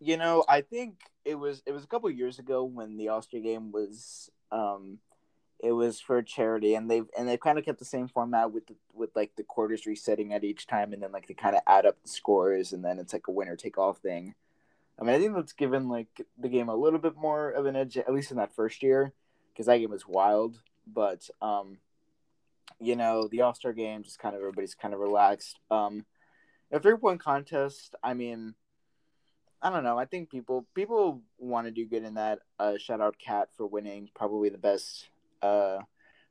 you 0.00 0.16
know, 0.16 0.44
I 0.48 0.60
think 0.60 1.00
it 1.24 1.36
was 1.36 1.62
it 1.66 1.72
was 1.72 1.84
a 1.84 1.86
couple 1.86 2.10
years 2.10 2.38
ago 2.38 2.64
when 2.64 2.96
the 2.96 3.08
All 3.08 3.22
Star 3.22 3.40
game 3.40 3.72
was 3.72 4.30
um, 4.50 4.98
it 5.60 5.72
was 5.72 6.00
for 6.00 6.22
charity, 6.22 6.74
and 6.74 6.90
they've 6.90 7.06
and 7.16 7.28
they've 7.28 7.40
kind 7.40 7.58
of 7.58 7.64
kept 7.64 7.78
the 7.78 7.84
same 7.84 8.08
format 8.08 8.52
with 8.52 8.66
the, 8.66 8.74
with 8.94 9.10
like 9.16 9.32
the 9.36 9.42
quarters 9.42 9.86
resetting 9.86 10.32
at 10.32 10.44
each 10.44 10.66
time, 10.66 10.92
and 10.92 11.02
then 11.02 11.12
like 11.12 11.26
they 11.26 11.34
kind 11.34 11.56
of 11.56 11.62
add 11.66 11.86
up 11.86 11.96
the 12.02 12.08
scores, 12.08 12.72
and 12.72 12.84
then 12.84 12.98
it's 12.98 13.12
like 13.12 13.28
a 13.28 13.32
winner 13.32 13.56
take 13.56 13.78
all 13.78 13.94
thing. 13.94 14.34
I 14.98 15.04
mean, 15.04 15.14
I 15.14 15.18
think 15.18 15.34
that's 15.34 15.52
given 15.52 15.88
like 15.88 16.08
the 16.38 16.48
game 16.48 16.68
a 16.68 16.76
little 16.76 16.98
bit 16.98 17.16
more 17.16 17.50
of 17.50 17.66
an 17.66 17.76
edge, 17.76 17.96
at 17.96 18.12
least 18.12 18.30
in 18.30 18.36
that 18.38 18.54
first 18.54 18.82
year, 18.82 19.12
because 19.52 19.66
that 19.66 19.78
game 19.78 19.90
was 19.90 20.06
wild. 20.06 20.60
But 20.86 21.28
um, 21.40 21.78
you 22.78 22.96
know, 22.96 23.28
the 23.28 23.42
All 23.42 23.54
Star 23.54 23.72
game 23.72 24.02
just 24.02 24.18
kind 24.18 24.34
of 24.34 24.40
everybody's 24.40 24.74
kind 24.74 24.94
of 24.94 25.00
relaxed. 25.00 25.58
Um, 25.70 26.04
a 26.70 26.80
three 26.80 26.96
point 26.96 27.22
contest. 27.22 27.94
I 28.02 28.14
mean, 28.14 28.54
I 29.62 29.70
don't 29.70 29.84
know. 29.84 29.98
I 29.98 30.04
think 30.04 30.30
people 30.30 30.66
people 30.74 31.22
want 31.38 31.66
to 31.66 31.70
do 31.70 31.86
good 31.86 32.04
in 32.04 32.14
that. 32.14 32.40
Uh, 32.58 32.76
shout 32.78 33.00
out 33.00 33.16
KAT 33.18 33.48
for 33.56 33.66
winning 33.66 34.10
probably 34.14 34.48
the 34.48 34.58
best 34.58 35.08
uh, 35.42 35.78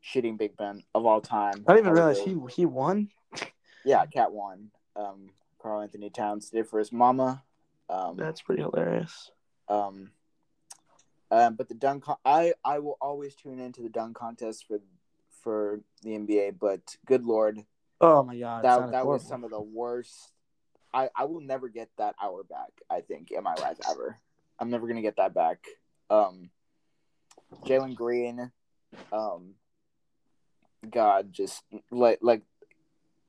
shooting 0.01 0.37
big 0.37 0.55
Ben 0.57 0.83
of 0.93 1.05
all 1.05 1.21
time. 1.21 1.63
I 1.67 1.73
didn't 1.73 1.87
even 1.87 1.93
realize 1.93 2.19
he 2.19 2.37
he 2.53 2.65
won. 2.65 3.09
Yeah, 3.87 4.03
KAT 4.07 4.31
won. 4.31 4.71
Um, 4.95 5.29
Karl-Anthony 5.61 6.09
Towns 6.09 6.49
did 6.49 6.67
for 6.67 6.79
his 6.79 6.91
mama. 6.91 7.43
Um, 7.87 8.17
That's 8.17 8.41
pretty 8.41 8.63
hilarious. 8.63 9.29
um, 9.69 10.09
um, 11.29 11.53
but 11.55 11.67
the 11.67 11.75
dunk, 11.75 12.05
con- 12.05 12.17
I 12.25 12.53
I 12.63 12.79
will 12.79 12.97
always 12.99 13.35
tune 13.35 13.59
into 13.59 13.81
the 13.83 13.89
dunk 13.89 14.15
contest 14.15 14.65
for 14.67 14.79
for 15.43 15.81
the 16.01 16.09
NBA. 16.17 16.57
But 16.59 16.95
good 17.05 17.23
lord, 17.25 17.63
Oh 18.01 18.23
my 18.23 18.37
god, 18.37 18.63
that 18.63 18.91
that 18.91 19.05
was 19.05 19.27
some 19.27 19.43
of 19.43 19.51
the 19.51 19.61
worst. 19.61 20.31
I 20.93 21.09
I 21.15 21.25
will 21.25 21.41
never 21.41 21.67
get 21.69 21.89
that 21.97 22.15
hour 22.21 22.43
back. 22.43 22.71
I 22.89 23.01
think 23.01 23.29
in 23.31 23.43
my 23.43 23.53
life 23.55 23.77
ever. 23.89 24.17
I'm 24.59 24.69
never 24.69 24.87
gonna 24.87 25.01
get 25.01 25.17
that 25.17 25.33
back. 25.33 25.59
Um, 26.09 26.49
Jalen 27.65 27.95
Green, 27.95 28.51
um, 29.11 29.55
God, 30.89 31.31
just 31.31 31.63
like 31.91 32.19
like 32.21 32.41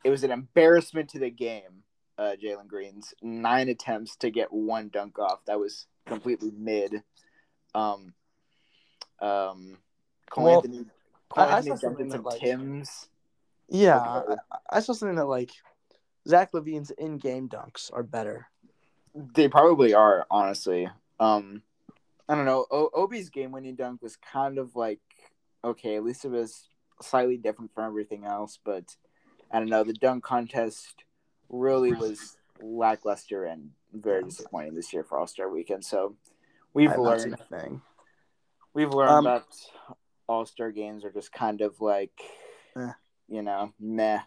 it 0.05 0.11
was 0.11 0.25
an 0.25 0.31
embarrassment 0.31 1.11
to 1.11 1.19
the 1.19 1.31
game. 1.31 1.83
Uh, 2.19 2.33
Jalen 2.43 2.67
Green's 2.67 3.13
nine 3.23 3.69
attempts 3.69 4.17
to 4.17 4.31
get 4.31 4.53
one 4.53 4.89
dunk 4.89 5.19
off. 5.19 5.45
That 5.47 5.59
was 5.59 5.87
completely 6.07 6.51
mid. 6.57 7.03
Um, 7.75 8.15
um, 9.21 9.77
Cole 10.31 10.45
Well, 10.45 10.57
Anthony, 10.57 10.87
Cole 11.29 11.45
I- 11.45 11.47
I 11.49 11.57
Anthony 11.59 11.69
saw 11.69 11.75
dunked 11.77 11.81
something 11.81 12.07
in 12.07 12.13
some 12.13 12.23
like- 12.23 12.41
Tims. 12.41 13.09
Yeah, 13.69 13.99
I, 13.99 14.37
I 14.71 14.81
saw 14.81 14.93
something 14.93 15.17
that 15.17 15.27
like 15.27 15.51
Zach 16.29 16.53
LaVine's 16.53 16.91
in-game 16.93 17.49
dunks 17.49 17.93
are 17.93 18.03
better. 18.05 18.47
They 19.35 19.49
probably 19.49 19.93
are, 19.93 20.27
honestly. 20.31 20.89
Um, 21.19 21.63
I 22.29 22.35
don't 22.35 22.45
know. 22.45 22.67
O- 22.71 22.91
Obi's 22.95 23.29
game-winning 23.31 23.75
dunk 23.75 24.03
was 24.03 24.17
kind 24.17 24.59
of 24.59 24.77
like 24.77 25.01
okay. 25.67 25.97
At 25.97 26.05
least 26.05 26.25
it 26.25 26.31
was 26.31 26.69
slightly 27.03 27.37
different 27.37 27.73
from 27.75 27.85
everything 27.85 28.25
else. 28.25 28.59
But 28.65 28.97
I 29.51 29.59
don't 29.59 29.69
know. 29.69 29.85
The 29.85 29.93
dunk 29.93 30.25
contest 30.25 31.05
really 31.49 31.93
was 31.93 32.37
lackluster 32.63 33.45
and 33.45 33.71
very 33.93 34.25
disappointing 34.25 34.75
this 34.75 34.93
year 34.93 35.05
for 35.05 35.19
All 35.19 35.27
Star 35.27 35.49
Weekend. 35.49 35.85
So 35.85 36.17
we've 36.75 36.91
I've 36.91 36.99
not 36.99 37.21
seen 37.21 37.31
learned 37.33 37.41
a 37.51 37.61
thing. 37.61 37.83
we've 38.75 38.91
learned 38.93 39.11
Um, 39.11 39.25
that 39.25 39.45
All 40.29 40.47
Star 40.47 40.71
games 40.73 41.05
are 41.05 41.13
just 41.13 41.33
kind 41.33 41.61
of 41.61 41.81
like, 41.81 42.19
Eh. 42.77 42.93
you 43.29 43.43
know, 43.43 43.73
meh. 43.79 44.21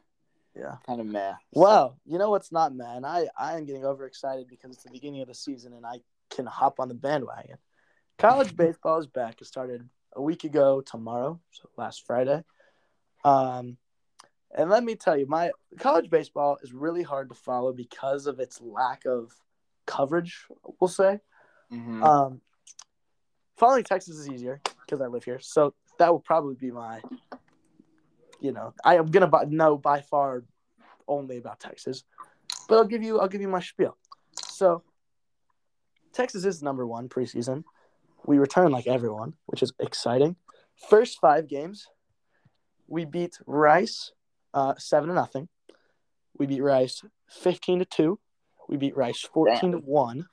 Yeah. 0.56 0.78
Kind 0.86 1.00
of 1.02 1.08
meh. 1.08 1.34
So- 1.54 1.62
Well, 1.62 1.98
you 2.06 2.18
know 2.18 2.30
what's 2.32 2.52
not, 2.52 2.74
man? 2.74 3.06
I 3.06 3.28
I 3.38 3.58
am 3.58 3.66
getting 3.66 3.86
overexcited 3.86 4.48
because 4.48 4.72
it's 4.74 4.84
the 4.84 4.92
beginning 4.92 5.22
of 5.22 5.28
the 5.28 5.34
season 5.36 5.74
and 5.74 5.86
I 5.86 6.02
can 6.30 6.46
hop 6.46 6.80
on 6.80 6.88
the 6.88 6.96
bandwagon. 6.96 7.58
College 8.18 8.56
baseball 8.56 8.98
is 9.00 9.08
back. 9.08 9.42
It 9.42 9.46
started 9.46 9.88
a 10.14 10.22
week 10.22 10.44
ago 10.44 10.82
tomorrow, 10.82 11.40
so 11.52 11.70
last 11.78 12.06
Friday. 12.06 12.44
Um, 13.24 13.78
and 14.56 14.70
let 14.70 14.84
me 14.84 14.96
tell 14.96 15.18
you, 15.18 15.28
my 15.28 15.52
college 15.78 16.10
baseball 16.10 16.58
is 16.64 16.74
really 16.74 17.04
hard 17.04 17.30
to 17.30 17.36
follow 17.36 17.72
because 17.72 18.26
of 18.26 18.40
its 18.40 18.60
lack 18.62 19.06
of 19.06 19.32
coverage. 19.86 20.46
We'll 20.80 20.88
say. 20.88 21.20
Mhm. 21.72 22.04
Um, 22.04 22.42
following 23.58 23.84
Texas 23.84 24.18
is 24.18 24.30
easier 24.30 24.62
because 24.82 25.02
I 25.02 25.08
live 25.08 25.24
here, 25.24 25.40
so 25.40 25.76
that 26.00 26.12
will 26.12 26.20
probably 26.20 26.56
be 26.56 26.72
my. 26.72 27.02
You 28.40 28.54
know, 28.54 28.74
I 28.86 28.96
am 28.96 29.08
gonna 29.08 29.28
buy, 29.28 29.44
know 29.46 29.78
by 29.78 30.02
far 30.02 30.46
only 31.08 31.38
about 31.38 31.60
Texas, 31.60 32.06
but 32.68 32.78
I'll 32.78 32.86
give 32.86 33.04
you 33.04 33.20
I'll 33.20 33.28
give 33.28 33.42
you 33.42 33.50
my 33.50 33.60
spiel. 33.60 33.98
So, 34.46 34.84
Texas 36.14 36.46
is 36.46 36.64
number 36.64 36.88
one 36.88 37.10
preseason. 37.10 37.66
We 38.26 38.38
return 38.38 38.72
like 38.72 38.88
everyone, 38.88 39.34
which 39.46 39.64
is 39.64 39.74
exciting. 39.80 40.36
First 40.90 41.20
five 41.20 41.48
games, 41.48 41.88
we 42.88 43.06
beat 43.06 43.38
Rice 43.46 44.12
uh, 44.54 44.76
seven 44.78 45.10
to 45.10 45.16
nothing. 45.16 45.48
We 46.38 46.46
beat 46.46 46.62
Rice 46.62 47.04
fifteen 47.30 47.80
to 47.80 47.86
two. 47.86 48.20
We 48.68 48.78
beat 48.78 48.96
Rice 48.96 49.22
fourteen 49.22 49.72
to 49.72 49.78
one. 49.78 50.28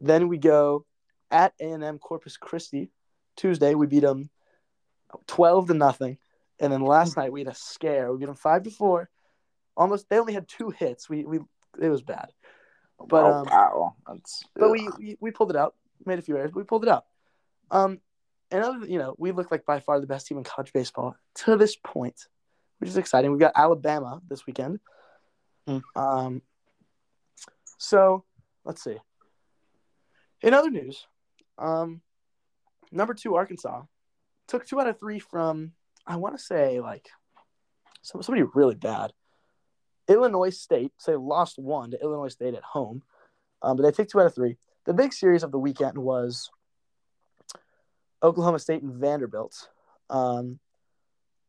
Then 0.00 0.28
we 0.28 0.38
go 0.38 0.84
at 1.30 1.54
A 1.60 1.70
and 1.70 1.84
M 1.84 1.98
Corpus 1.98 2.36
Christi 2.36 2.90
Tuesday. 3.36 3.74
We 3.74 3.86
beat 3.86 4.00
them 4.00 4.30
twelve 5.26 5.68
to 5.68 5.74
nothing, 5.74 6.18
and 6.60 6.72
then 6.72 6.82
last 6.82 7.16
night 7.16 7.32
we 7.32 7.40
had 7.40 7.48
a 7.48 7.54
scare. 7.54 8.12
We 8.12 8.18
beat 8.18 8.26
them 8.26 8.34
five 8.34 8.62
to 8.64 8.70
four. 8.70 9.08
Almost, 9.76 10.08
they 10.08 10.18
only 10.18 10.34
had 10.34 10.46
two 10.46 10.70
hits. 10.70 11.08
We 11.08 11.24
we 11.24 11.38
it 11.80 11.88
was 11.88 12.02
bad, 12.02 12.28
but 13.08 13.24
oh, 13.24 13.32
um, 13.32 13.46
wow, 13.50 13.94
that's 14.06 14.44
but 14.54 14.70
we, 14.70 14.88
we 14.98 15.16
we 15.20 15.30
pulled 15.30 15.50
it 15.50 15.56
out. 15.56 15.74
Made 16.06 16.18
a 16.18 16.22
few 16.22 16.36
errors. 16.36 16.50
But 16.52 16.60
we 16.60 16.64
pulled 16.64 16.84
it 16.84 16.90
out. 16.90 17.04
Um, 17.70 18.00
and 18.50 18.62
other, 18.62 18.86
you 18.86 18.98
know, 18.98 19.14
we 19.18 19.32
look 19.32 19.50
like 19.50 19.64
by 19.64 19.80
far 19.80 20.00
the 20.00 20.06
best 20.06 20.26
team 20.26 20.38
in 20.38 20.44
college 20.44 20.72
baseball 20.72 21.16
to 21.36 21.56
this 21.56 21.76
point, 21.76 22.26
which 22.78 22.90
is 22.90 22.96
exciting. 22.96 23.30
We've 23.30 23.40
got 23.40 23.52
Alabama 23.56 24.20
this 24.28 24.46
weekend. 24.46 24.80
Hmm. 25.66 25.78
Um, 25.96 26.42
so 27.78 28.24
let's 28.64 28.82
see. 28.82 28.96
In 30.42 30.54
other 30.54 30.70
news, 30.70 31.06
um, 31.58 32.02
number 32.92 33.14
two 33.14 33.34
Arkansas 33.34 33.82
took 34.46 34.66
two 34.66 34.80
out 34.80 34.88
of 34.88 34.98
three 34.98 35.18
from 35.18 35.72
I 36.06 36.16
want 36.16 36.36
to 36.36 36.42
say 36.42 36.80
like 36.80 37.08
some, 38.02 38.22
somebody 38.22 38.46
really 38.54 38.74
bad. 38.74 39.12
Illinois 40.06 40.50
State. 40.50 40.92
So 40.98 41.12
they 41.12 41.16
lost 41.16 41.58
one 41.58 41.92
to 41.92 42.00
Illinois 42.00 42.28
State 42.28 42.54
at 42.54 42.62
home, 42.62 43.02
um, 43.62 43.76
but 43.76 43.84
they 43.84 43.90
take 43.90 44.08
two 44.08 44.20
out 44.20 44.26
of 44.26 44.34
three. 44.34 44.58
The 44.84 44.94
big 44.94 45.12
series 45.12 45.42
of 45.42 45.50
the 45.50 45.58
weekend 45.58 45.96
was 45.98 46.50
Oklahoma 48.22 48.58
State 48.58 48.82
and 48.82 48.94
Vanderbilt. 48.94 49.68
Um, 50.10 50.58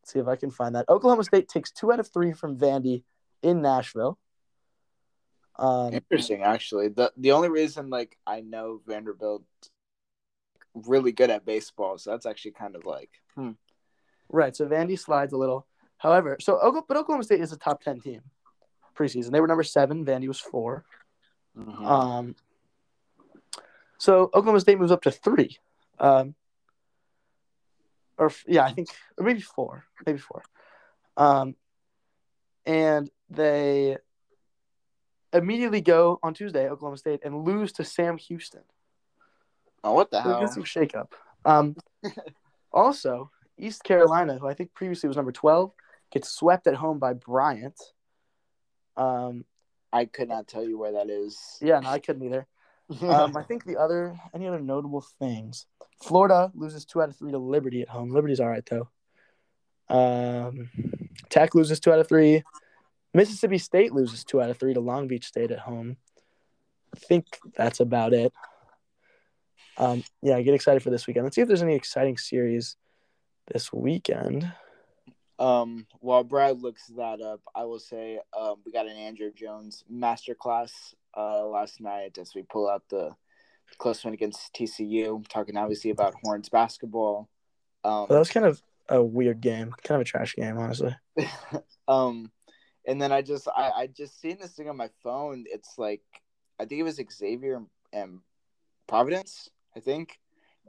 let's 0.01 0.13
see 0.13 0.19
if 0.19 0.27
I 0.27 0.35
can 0.35 0.51
find 0.51 0.75
that. 0.75 0.85
Oklahoma 0.89 1.23
State 1.23 1.47
takes 1.49 1.71
two 1.71 1.91
out 1.91 1.99
of 1.99 2.07
three 2.07 2.31
from 2.33 2.57
Vandy 2.57 3.03
in 3.41 3.61
Nashville. 3.61 4.17
Um, 5.57 5.93
Interesting, 5.93 6.43
actually. 6.43 6.89
the 6.89 7.11
The 7.17 7.31
only 7.31 7.49
reason, 7.49 7.89
like, 7.89 8.17
I 8.25 8.41
know 8.41 8.81
Vanderbilt 8.85 9.43
really 10.73 11.13
good 11.13 11.29
at 11.29 11.45
baseball, 11.45 11.97
so 11.97 12.11
that's 12.11 12.25
actually 12.25 12.51
kind 12.51 12.75
of 12.75 12.85
like, 12.85 13.09
hmm. 13.35 13.51
Right. 14.27 14.55
So 14.55 14.65
Vandy 14.65 14.97
slides 14.99 15.33
a 15.33 15.37
little. 15.37 15.67
However, 15.97 16.37
so 16.41 16.55
Oklahoma, 16.55 16.85
but 16.87 16.97
Oklahoma 16.97 17.23
State 17.23 17.41
is 17.41 17.51
a 17.51 17.57
top 17.57 17.81
ten 17.83 18.01
team 18.01 18.21
preseason. 18.97 19.31
They 19.31 19.39
were 19.39 19.47
number 19.47 19.63
seven. 19.63 20.05
Vandy 20.05 20.27
was 20.27 20.39
4 20.39 20.83
Mhm. 21.57 21.85
Um, 21.85 22.35
so 24.05 24.25
Oklahoma 24.35 24.59
State 24.59 24.77
moves 24.77 24.91
up 24.91 25.01
to 25.01 25.09
three. 25.11 25.57
Um, 25.99 26.35
or 28.19 28.31
yeah, 28.45 28.63
I 28.63 28.71
think, 28.71 28.89
or 29.17 29.25
maybe 29.25 29.41
four, 29.41 29.83
maybe 30.05 30.19
four. 30.19 30.43
Um, 31.17 31.55
and 32.67 33.09
they 33.31 33.97
immediately 35.33 35.81
go 35.81 36.19
on 36.21 36.35
Tuesday, 36.35 36.69
Oklahoma 36.69 36.97
State, 36.97 37.21
and 37.23 37.43
lose 37.43 37.71
to 37.73 37.83
Sam 37.83 38.17
Houston. 38.17 38.61
oh, 39.83 39.93
what 39.93 40.11
the 40.11 40.21
So 40.21 40.29
hell? 40.29 40.39
get 40.41 40.53
some 40.53 40.63
shakeup. 40.63 41.13
Um, 41.43 41.75
also, 42.71 43.31
East 43.57 43.83
Carolina, 43.83 44.37
who 44.37 44.47
I 44.47 44.53
think 44.53 44.73
previously 44.75 45.07
was 45.07 45.17
number 45.17 45.31
12, 45.31 45.71
gets 46.11 46.29
swept 46.29 46.67
at 46.67 46.75
home 46.75 46.99
by 46.99 47.13
Bryant. 47.13 47.79
Um, 48.97 49.45
I 49.91 50.05
could 50.05 50.29
not 50.29 50.47
tell 50.47 50.63
you 50.63 50.77
where 50.77 50.91
that 50.91 51.09
is. 51.09 51.57
yeah, 51.59 51.79
no, 51.79 51.89
I 51.89 51.97
couldn't 51.99 52.23
either. 52.23 52.45
Um, 53.01 53.35
I 53.37 53.43
think 53.43 53.65
the 53.65 53.77
other, 53.77 54.19
any 54.33 54.47
other 54.47 54.59
notable 54.59 55.05
things? 55.19 55.65
Florida 56.03 56.51
loses 56.53 56.85
two 56.85 57.01
out 57.01 57.09
of 57.09 57.15
three 57.15 57.31
to 57.31 57.37
Liberty 57.37 57.81
at 57.81 57.89
home. 57.89 58.09
Liberty's 58.09 58.39
all 58.39 58.49
right, 58.49 58.67
though. 58.69 58.89
Um, 59.87 60.69
Tech 61.29 61.55
loses 61.55 61.79
two 61.79 61.91
out 61.91 61.99
of 61.99 62.07
three. 62.07 62.43
Mississippi 63.13 63.57
State 63.57 63.93
loses 63.93 64.23
two 64.23 64.41
out 64.41 64.49
of 64.49 64.57
three 64.57 64.73
to 64.73 64.79
Long 64.79 65.07
Beach 65.07 65.25
State 65.25 65.51
at 65.51 65.59
home. 65.59 65.97
I 66.93 66.99
think 66.99 67.25
that's 67.55 67.79
about 67.79 68.13
it. 68.13 68.33
Um, 69.77 70.03
yeah, 70.21 70.39
get 70.41 70.53
excited 70.53 70.81
for 70.81 70.89
this 70.89 71.07
weekend. 71.07 71.25
Let's 71.25 71.35
see 71.35 71.41
if 71.41 71.47
there's 71.47 71.63
any 71.63 71.75
exciting 71.75 72.17
series 72.17 72.77
this 73.51 73.71
weekend. 73.73 74.51
Um, 75.37 75.85
while 75.99 76.23
Brad 76.23 76.61
looks 76.61 76.87
that 76.95 77.21
up, 77.21 77.41
I 77.53 77.65
will 77.65 77.79
say 77.79 78.19
um, 78.37 78.55
we 78.65 78.71
got 78.71 78.87
an 78.87 78.95
Andrew 78.95 79.31
Jones 79.33 79.83
masterclass 79.91 80.71
uh, 81.15 81.45
last 81.45 81.81
night 81.81 82.17
as 82.17 82.33
we 82.33 82.43
pull 82.43 82.69
out 82.69 82.83
the 82.89 83.11
close 83.77 84.03
one 84.03 84.13
against 84.13 84.53
TCU. 84.53 85.27
Talking 85.27 85.57
obviously 85.57 85.91
about 85.91 86.15
Horns 86.23 86.49
basketball. 86.49 87.29
Um, 87.83 88.07
that 88.09 88.19
was 88.19 88.31
kind 88.31 88.45
of 88.45 88.61
a 88.89 89.03
weird 89.03 89.41
game, 89.41 89.73
kind 89.83 90.01
of 90.01 90.01
a 90.01 90.09
trash 90.09 90.35
game, 90.35 90.57
honestly. 90.57 90.95
um, 91.87 92.31
and 92.87 93.01
then 93.01 93.11
I 93.11 93.21
just 93.21 93.47
I, 93.47 93.71
I 93.75 93.87
just 93.87 94.19
seen 94.21 94.37
this 94.39 94.51
thing 94.51 94.69
on 94.69 94.77
my 94.77 94.89
phone. 95.03 95.45
It's 95.47 95.77
like 95.77 96.03
I 96.59 96.65
think 96.65 96.79
it 96.79 96.83
was 96.83 97.01
Xavier 97.11 97.61
and 97.91 98.19
Providence. 98.87 99.49
I 99.75 99.79
think 99.79 100.19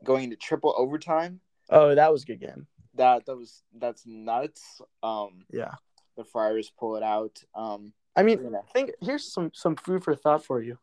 going 0.04 0.24
into 0.24 0.36
triple 0.36 0.74
overtime. 0.76 1.40
Oh, 1.70 1.94
that 1.94 2.12
was 2.12 2.22
a 2.22 2.26
good 2.26 2.40
game. 2.40 2.66
That 2.96 3.26
that 3.26 3.36
was 3.36 3.62
that's 3.74 4.06
nuts. 4.06 4.80
Um, 5.02 5.44
Yeah. 5.52 5.72
the 6.16 6.24
Friars 6.24 6.70
pull 6.78 6.96
it 6.96 7.02
out. 7.02 7.42
Um, 7.54 7.92
I 8.16 8.22
mean, 8.22 8.42
you 8.42 8.50
know. 8.50 8.64
think 8.72 8.92
here's 9.00 9.30
some 9.32 9.50
some 9.54 9.76
food 9.76 10.02
for 10.04 10.14
thought 10.14 10.44
for 10.44 10.62
you. 10.62 10.78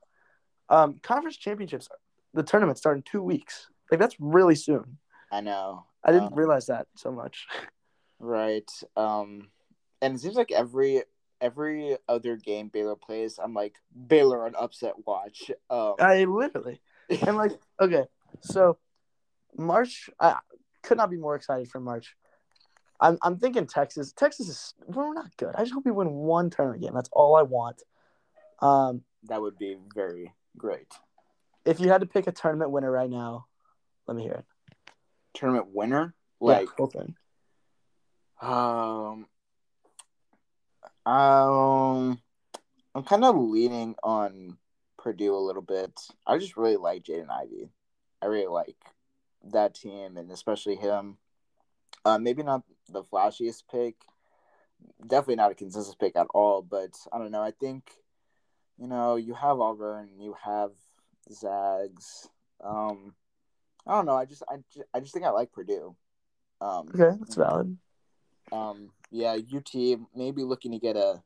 Um, 0.70 1.00
conference 1.02 1.38
championships, 1.38 1.90
the 2.34 2.44
tournament 2.44 2.78
start 2.78 2.98
in 2.98 3.04
two 3.04 3.22
weeks. 3.24 3.68
Like 3.92 4.00
that's 4.00 4.16
really 4.20 4.56
soon. 4.56 4.98
I 5.32 5.42
know. 5.42 5.86
I 6.04 6.12
didn't 6.12 6.28
Um, 6.28 6.36
realize 6.36 6.68
that 6.68 6.88
so 6.96 7.12
much. 7.12 7.48
right? 8.20 8.70
Um, 8.96 9.50
and 10.02 10.16
it 10.16 10.20
seems 10.20 10.36
like 10.36 10.52
every 10.52 11.04
every 11.42 11.98
other 12.08 12.38
game 12.38 12.70
Baylor 12.70 12.96
plays, 12.96 13.40
I'm 13.44 13.54
like 13.54 13.76
Baylor 14.08 14.46
on 14.46 14.56
upset 14.56 14.94
watch. 15.06 15.52
Um, 15.70 15.96
I 16.00 16.24
literally 16.26 16.82
and 17.10 17.36
like 17.38 17.52
okay, 17.82 18.06
so 18.42 18.78
March, 19.58 20.10
I 20.20 20.38
could 20.84 20.98
not 20.98 21.10
be 21.10 21.18
more 21.18 21.36
excited 21.36 21.70
for 21.70 21.80
March. 21.80 22.16
I'm 23.00 23.18
I'm 23.22 23.38
thinking 23.38 23.66
Texas. 23.66 24.14
Texas 24.14 24.48
is 24.50 24.74
we're 24.88 25.14
not 25.14 25.36
good. 25.38 25.56
I 25.56 25.62
just 25.64 25.74
hope 25.74 25.86
we 25.86 25.92
win 25.92 26.10
one 26.12 26.50
tournament 26.50 26.82
game. 26.84 26.94
That's 26.94 27.10
all 27.12 27.36
I 27.36 27.42
want. 27.42 27.82
Um, 28.60 29.02
that 29.24 29.42
would 29.42 29.58
be 29.58 29.78
very 29.96 30.34
great. 30.58 30.88
if 31.66 31.80
you 31.80 31.90
had 31.90 32.02
to 32.02 32.08
pick 32.08 32.28
a 32.28 32.32
tournament 32.32 32.72
winner 32.72 32.92
right 32.92 33.10
now, 33.10 33.46
let 34.08 34.16
me 34.16 34.24
hear 34.24 34.34
it. 34.34 34.46
Tournament 35.34 35.68
winner, 35.74 36.14
Yeah, 36.42 36.48
like 36.48 36.70
whole 36.70 36.88
thing. 36.88 37.16
um, 38.42 39.26
um, 41.06 42.20
I'm 42.96 43.04
kind 43.04 43.26
of 43.26 43.36
leaning 43.36 43.96
on 44.04 44.58
Purdue 44.98 45.36
a 45.36 45.38
little 45.38 45.62
bit. 45.62 45.92
I 46.28 46.38
just 46.38 46.56
really 46.56 46.78
like 46.78 47.04
Jaden 47.04 47.30
Ivey. 47.30 47.70
I 48.22 48.28
really 48.28 48.48
like 48.48 48.78
that 49.52 49.76
team 49.76 50.18
and 50.18 50.32
especially 50.32 50.76
him. 50.76 51.18
Uh, 52.06 52.18
maybe 52.18 52.44
not 52.44 52.64
the 52.90 53.04
flashiest 53.04 53.64
pick, 53.72 53.96
definitely 55.08 55.36
not 55.38 55.52
a 55.52 55.56
consensus 55.56 55.96
pick 55.96 56.16
at 56.16 56.28
all. 56.34 56.62
But 56.62 56.92
I 57.12 57.18
don't 57.18 57.32
know. 57.32 57.42
I 57.42 57.52
think 57.52 57.90
you 58.78 58.88
know 58.88 59.16
you 59.16 59.34
have 59.34 59.60
Auburn, 59.60 60.10
you 60.20 60.36
have 60.44 60.72
Zags. 61.32 62.28
Um, 62.64 63.14
I 63.88 63.94
don't 63.96 64.06
know. 64.06 64.16
I 64.16 64.26
just 64.26 64.44
I, 64.50 64.58
ju- 64.74 64.84
I 64.94 65.00
just 65.00 65.14
think 65.14 65.26
I 65.26 65.30
like 65.30 65.52
Purdue. 65.52 65.96
Um, 66.62 66.90
Okay, 66.94 67.18
that's 67.20 67.36
valid. 67.36 67.78
um, 68.52 68.92
yeah, 69.12 69.34
UT 69.36 69.74
maybe 70.16 70.44
looking 70.44 70.72
to 70.72 70.80
get 70.80 70.96
a 70.98 71.22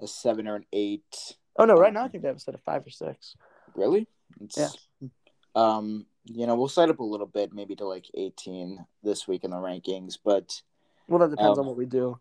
a 0.00 0.06
seven 0.06 0.48
or 0.48 0.56
an 0.56 0.64
eight. 0.72 1.34
Oh 1.56 1.64
no, 1.66 1.74
right 1.74 1.92
now 1.92 2.04
I 2.04 2.08
think 2.08 2.22
they 2.22 2.28
have 2.28 2.36
a 2.36 2.40
set 2.40 2.54
of 2.54 2.62
five 2.62 2.86
or 2.86 2.90
six. 2.90 3.36
Really? 3.74 4.06
It's, 4.40 4.56
Yeah. 4.56 5.08
Um, 5.54 6.06
you 6.24 6.46
know, 6.46 6.54
we'll 6.54 6.68
set 6.68 6.90
up 6.90 6.98
a 7.00 7.04
little 7.04 7.26
bit, 7.26 7.52
maybe 7.52 7.74
to 7.76 7.86
like 7.86 8.06
eighteen 8.14 8.84
this 9.02 9.26
week 9.28 9.44
in 9.44 9.50
the 9.50 9.56
rankings, 9.56 10.18
but 10.22 10.62
Well, 11.08 11.18
that 11.20 11.30
depends 11.30 11.58
Um, 11.58 11.62
on 11.62 11.66
what 11.68 11.76
we 11.76 11.86
do 11.86 12.18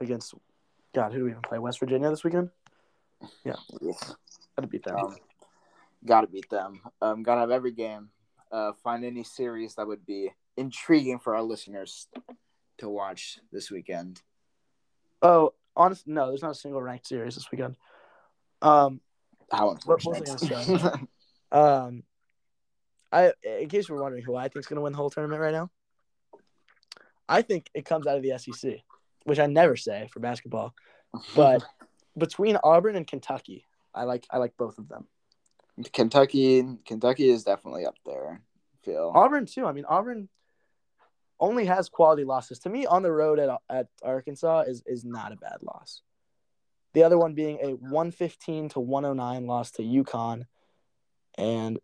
against. 0.00 0.34
God, 0.94 1.12
who 1.12 1.18
do 1.18 1.24
we 1.24 1.30
even 1.30 1.42
play? 1.42 1.58
West 1.58 1.78
Virginia 1.80 2.10
this 2.10 2.24
weekend. 2.24 2.50
yeah, 3.44 3.54
Gotta 4.56 4.66
beat 4.68 4.82
them. 4.84 4.96
um, 4.96 5.16
gotta 6.04 6.26
beat 6.26 6.48
them. 6.50 6.80
Um, 7.02 7.22
gotta 7.22 7.40
have 7.42 7.50
every 7.50 7.72
game. 7.72 8.10
Uh, 8.50 8.72
find 8.82 9.04
any 9.04 9.22
series 9.22 9.74
that 9.76 9.86
would 9.86 10.04
be 10.04 10.32
intriguing 10.56 11.18
for 11.20 11.36
our 11.36 11.42
listeners 11.42 12.08
to 12.78 12.88
watch 12.88 13.38
this 13.52 13.70
weekend. 13.70 14.22
oh, 15.22 15.52
honest, 15.76 16.06
no, 16.08 16.26
there's 16.28 16.42
not 16.42 16.50
a 16.52 16.54
single 16.54 16.82
ranked 16.82 17.06
series 17.06 17.34
this 17.36 17.50
weekend. 17.52 17.76
Um, 18.62 19.00
How 19.52 19.68
What- 19.84 20.02
what 20.04 20.24
gonna 20.24 21.08
um, 21.52 22.02
I 23.12 23.32
in 23.42 23.68
case 23.68 23.88
you're 23.88 24.00
wondering 24.00 24.24
who 24.24 24.36
I 24.36 24.44
think 24.44 24.64
is 24.64 24.66
gonna 24.66 24.80
win 24.80 24.92
the 24.92 24.98
whole 24.98 25.10
tournament 25.10 25.40
right 25.40 25.52
now, 25.52 25.70
I 27.28 27.42
think 27.42 27.70
it 27.74 27.84
comes 27.84 28.06
out 28.06 28.16
of 28.16 28.22
the 28.22 28.38
SEC, 28.38 28.78
which 29.24 29.38
I 29.38 29.46
never 29.46 29.76
say 29.76 30.08
for 30.12 30.20
basketball. 30.20 30.74
But 31.34 31.64
between 32.16 32.56
Auburn 32.62 32.94
and 32.94 33.06
Kentucky, 33.06 33.64
I 33.92 34.04
like 34.04 34.26
I 34.30 34.38
like 34.38 34.56
both 34.56 34.78
of 34.78 34.88
them. 34.88 35.06
Kentucky, 35.92 36.64
Kentucky 36.84 37.30
is 37.30 37.44
definitely 37.44 37.84
up 37.86 37.96
there. 38.06 38.42
I 38.74 38.84
feel 38.84 39.12
Auburn 39.14 39.46
too. 39.46 39.66
I 39.66 39.72
mean, 39.72 39.84
Auburn 39.86 40.28
only 41.40 41.64
has 41.64 41.88
quality 41.88 42.24
losses. 42.24 42.60
To 42.60 42.70
me, 42.70 42.86
on 42.86 43.02
the 43.02 43.12
road 43.12 43.38
at 43.38 43.58
at 43.68 43.88
Arkansas 44.02 44.64
is 44.68 44.82
is 44.86 45.04
not 45.04 45.32
a 45.32 45.36
bad 45.36 45.62
loss. 45.62 46.02
The 46.92 47.04
other 47.04 47.18
one 47.18 47.34
being 47.34 47.58
a 47.62 47.74
115 47.74 48.70
to 48.70 48.80
109 48.80 49.46
loss 49.46 49.70
to 49.72 49.82
UConn, 49.82 50.46
and 51.38 51.78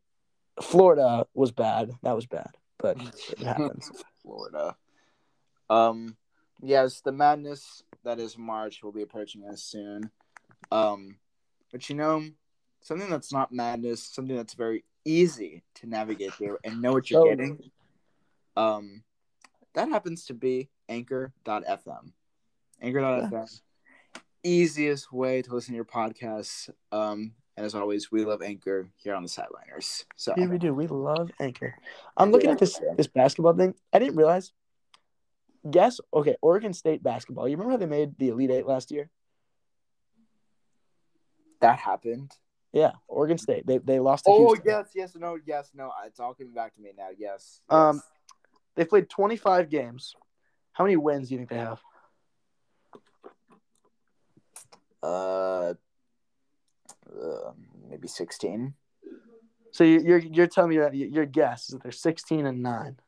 Florida 0.62 1.26
was 1.34 1.52
bad. 1.52 1.90
That 2.02 2.14
was 2.14 2.26
bad, 2.26 2.50
but 2.78 2.96
it 3.30 3.38
happens. 3.44 3.90
Florida. 4.22 4.76
Um, 5.68 6.16
yes, 6.62 7.00
the 7.00 7.12
madness 7.12 7.82
that 8.04 8.18
is 8.18 8.38
March 8.38 8.82
will 8.82 8.92
be 8.92 9.02
approaching 9.02 9.44
us 9.44 9.62
soon. 9.62 10.10
Um, 10.70 11.16
but 11.72 11.88
you 11.88 11.96
know, 11.96 12.24
something 12.80 13.10
that's 13.10 13.32
not 13.32 13.52
madness, 13.52 14.02
something 14.04 14.36
that's 14.36 14.54
very 14.54 14.84
easy 15.04 15.62
to 15.74 15.86
navigate 15.86 16.34
through 16.34 16.58
and 16.64 16.80
know 16.80 16.92
what 16.92 17.10
you're 17.10 17.24
getting. 17.24 17.58
Um, 18.56 19.02
that 19.74 19.88
happens 19.88 20.24
to 20.26 20.34
be 20.34 20.70
Anchor.fm. 20.88 22.12
Anchor.fm, 22.80 23.60
easiest 24.42 25.12
way 25.12 25.42
to 25.42 25.54
listen 25.54 25.72
to 25.72 25.76
your 25.76 25.84
podcasts. 25.84 26.70
Um, 26.92 27.32
as 27.56 27.74
always, 27.74 28.12
we 28.12 28.24
love 28.24 28.42
Anchor 28.42 28.90
here 28.96 29.14
on 29.14 29.22
the 29.22 29.28
Sideliners. 29.28 30.04
So 30.16 30.34
Yeah, 30.36 30.46
we 30.46 30.58
do. 30.58 30.74
We 30.74 30.86
love 30.86 31.30
Anchor. 31.40 31.74
I'm 32.16 32.30
looking 32.30 32.50
at 32.50 32.58
this 32.58 32.80
this 32.96 33.06
basketball 33.06 33.54
thing. 33.54 33.74
I 33.92 33.98
didn't 33.98 34.16
realize. 34.16 34.52
Guess 35.68 36.00
okay, 36.14 36.36
Oregon 36.42 36.72
State 36.72 37.02
basketball. 37.02 37.48
You 37.48 37.56
remember 37.56 37.72
how 37.72 37.76
they 37.78 37.86
made 37.86 38.18
the 38.18 38.28
Elite 38.28 38.50
Eight 38.50 38.66
last 38.66 38.90
year? 38.90 39.10
that 41.60 41.78
happened. 41.78 42.32
Yeah, 42.72 42.92
Oregon 43.08 43.38
State. 43.38 43.66
They 43.66 43.78
they 43.78 43.98
lost 43.98 44.26
to 44.26 44.30
Oh 44.30 44.48
Houston. 44.48 44.62
yes, 44.66 44.86
yes, 44.94 45.16
no, 45.16 45.38
yes, 45.46 45.70
no. 45.74 45.90
It's 46.06 46.20
all 46.20 46.34
coming 46.34 46.52
back 46.52 46.74
to 46.74 46.80
me 46.80 46.90
now. 46.96 47.08
Yes. 47.16 47.60
Um. 47.70 48.02
They 48.76 48.84
played 48.84 49.08
25 49.08 49.70
games. 49.70 50.14
How 50.72 50.84
many 50.84 50.96
wins 50.96 51.28
do 51.28 51.34
you 51.34 51.38
think 51.38 51.48
they 51.48 51.56
have? 51.56 51.80
Uh, 55.02 55.74
uh, 57.20 57.52
maybe 57.88 58.08
sixteen. 58.08 58.74
So 59.72 59.84
you- 59.84 60.00
you're 60.00 60.18
you're 60.18 60.46
telling 60.46 60.70
me 60.70 60.76
your 60.76 60.92
your 60.92 61.26
guess 61.26 61.64
is 61.64 61.72
that 61.74 61.82
they're 61.82 61.92
16 61.92 62.46
and 62.46 62.62
nine. 62.62 62.98